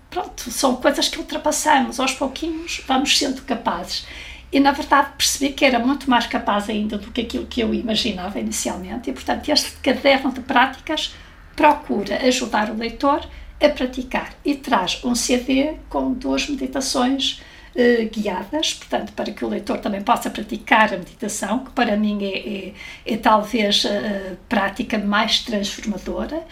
[0.09, 4.07] pronto, são coisas que ultrapassamos, aos pouquinhos vamos sendo capazes.
[4.53, 7.73] E na verdade percebi que era muito mais capaz ainda do que aquilo que eu
[7.73, 11.15] imaginava inicialmente, e portanto este caderno de práticas
[11.57, 13.27] procura ajudar o leitor
[13.61, 17.43] a praticar e traz um CD com duas meditações
[17.75, 22.19] eh, guiadas, portanto, para que o leitor também possa praticar a meditação, que para mim
[22.25, 22.75] é, é,
[23.15, 26.45] é talvez a prática mais transformadora.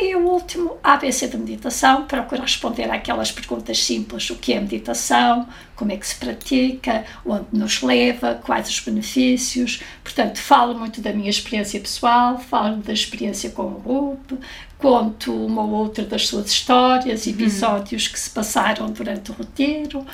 [0.00, 5.48] E o último, ABC da meditação, procura responder àquelas perguntas simples: o que é meditação,
[5.74, 9.82] como é que se pratica, onde nos leva, quais os benefícios.
[10.04, 14.38] Portanto, falo muito da minha experiência pessoal, falo da experiência com o grupo,
[14.78, 17.32] conto uma ou outra das suas histórias, uhum.
[17.32, 18.12] episódios uhum.
[18.12, 20.06] que se passaram durante o roteiro.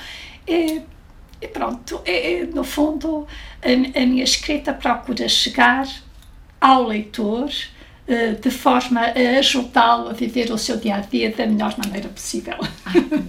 [0.49, 0.83] E,
[1.41, 3.27] e pronto, e, no fundo,
[3.63, 5.87] a, a, minha escrita procura chegar
[6.61, 7.51] ao leitor
[8.07, 12.57] de forma a ajudá-lo a viver o seu dia a dia da melhor maneira possível.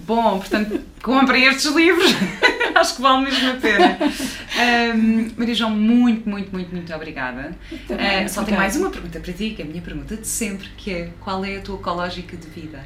[0.06, 2.12] bom, portanto, comprem estes livros,
[2.76, 3.98] acho que vale mesmo a pena.
[4.94, 7.56] Um, Maria João, muito, muito, muito, muito obrigada.
[7.72, 10.68] uh, só tenho mais uma pergunta para ti, que é a minha pergunta de sempre,
[10.76, 12.84] que é qual é a tua ecológica de vida?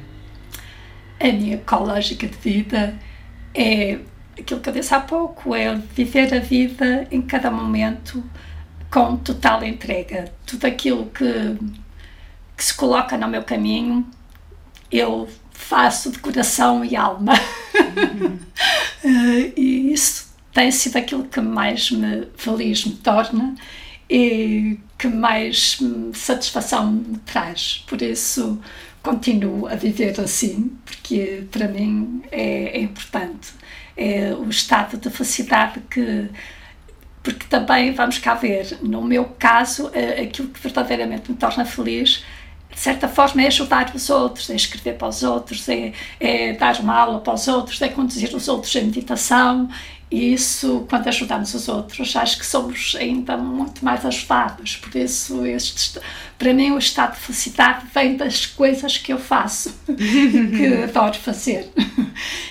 [1.18, 2.94] A minha ecológica de vida
[3.52, 3.98] é
[4.38, 8.22] aquilo que eu disse há pouco, é viver a vida em cada momento
[8.90, 10.32] com total entrega.
[10.46, 11.58] Tudo aquilo que,
[12.56, 14.06] que se coloca no meu caminho,
[14.90, 17.34] eu faço de coração e alma.
[17.74, 18.38] Uhum.
[19.56, 23.54] e isso tem sido aquilo que mais me feliz me torna
[24.08, 25.78] e que mais
[26.14, 27.84] satisfação me traz.
[27.86, 28.60] Por isso
[29.02, 33.52] continuo a viver assim, porque para mim é, é importante
[34.00, 36.30] é o estado de felicidade que
[37.22, 42.24] porque também vamos cá ver, no meu caso, é aquilo que verdadeiramente me torna feliz,
[42.72, 46.78] de certa forma, é ajudar os outros, é escrever para os outros, é, é dar
[46.80, 49.68] uma aula para os outros, é conduzir os outros em meditação,
[50.10, 54.74] e isso, quando ajudamos os outros, acho que somos ainda muito mais ajudados.
[54.74, 56.00] Por isso, este,
[56.36, 61.70] para mim, o estado de felicidade vem das coisas que eu faço, que adoro fazer.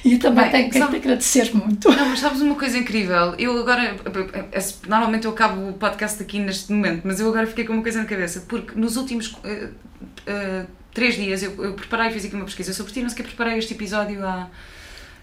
[0.05, 1.91] E também Bem, tenho que sabe, agradecer muito.
[1.91, 3.36] Não, mas sabes uma coisa incrível?
[3.38, 3.93] Eu agora,
[4.88, 7.99] normalmente eu acabo o podcast aqui neste momento, mas eu agora fiquei com uma coisa
[7.99, 12.36] na cabeça, porque nos últimos uh, uh, três dias eu, eu preparei e fiz aqui
[12.36, 14.47] uma pesquisa sobre ti, não sei que preparei este episódio há,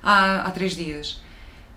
[0.03, 1.25] há, há três dias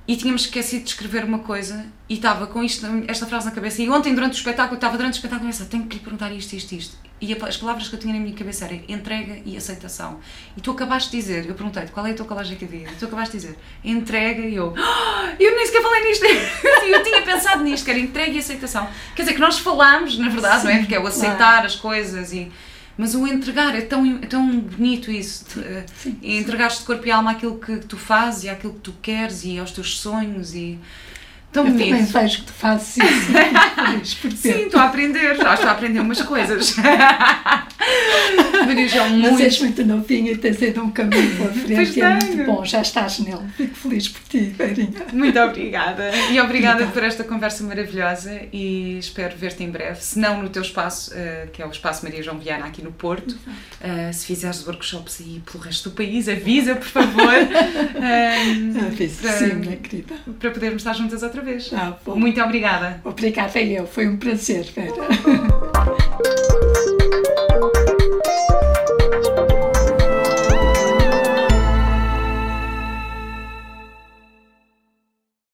[0.09, 3.79] e tínhamos esquecido de escrever uma coisa e estava com isto, esta frase na cabeça.
[3.79, 6.31] E ontem, durante o espetáculo, estava durante o espetáculo a pensar: tenho que lhe perguntar
[6.31, 6.97] isto, isto, isto.
[7.21, 10.19] E as palavras que eu tinha na minha cabeça eram entrega e aceitação.
[10.57, 12.95] E tu acabaste de dizer, eu perguntei-te qual é a tua colagem que havia, e
[12.95, 16.25] tu acabaste de dizer entrega e eu, oh, eu nem sequer falei nisto.
[16.25, 18.89] eu tinha pensado nisto, que era entrega e aceitação.
[19.15, 20.79] Quer dizer, que nós falámos, na verdade, Sim, não é?
[20.79, 21.65] Porque é o aceitar claro.
[21.67, 22.51] as coisas e
[22.99, 25.45] mas o entregar é tão, é tão bonito isso.
[26.21, 29.57] Entregar-te de corpo e alma àquilo que tu fazes e àquilo que tu queres e
[29.57, 30.77] aos teus sonhos e
[31.51, 34.37] Tão eu também vejo que tu fazes isso.
[34.37, 36.75] Sim, estou a aprender, já estou a aprender umas coisas.
[38.65, 39.31] Maria João, muito...
[39.31, 42.81] Mas és muito novinha e tens ainda um caminho pela frente é muito bom, já
[42.81, 43.41] estás nele.
[43.57, 45.07] Fico feliz por ti, Verinha.
[45.11, 46.11] Muito obrigada.
[46.31, 50.61] E obrigada por esta conversa maravilhosa e espero ver-te em breve, se não no teu
[50.61, 53.31] espaço, uh, que é o Espaço Maria João Viana aqui no Porto.
[53.31, 57.09] Uh, se fizeres workshops aí pelo resto do país, avisa, por favor.
[57.99, 60.15] Uh, Aviso, para, sim, minha querida.
[60.39, 61.71] Para podermos estar juntas outra outra vez.
[61.73, 63.01] Ah, Muito obrigada.
[63.03, 64.93] Obrigada eu, foi um prazer, Vera.
[64.93, 65.85] Tá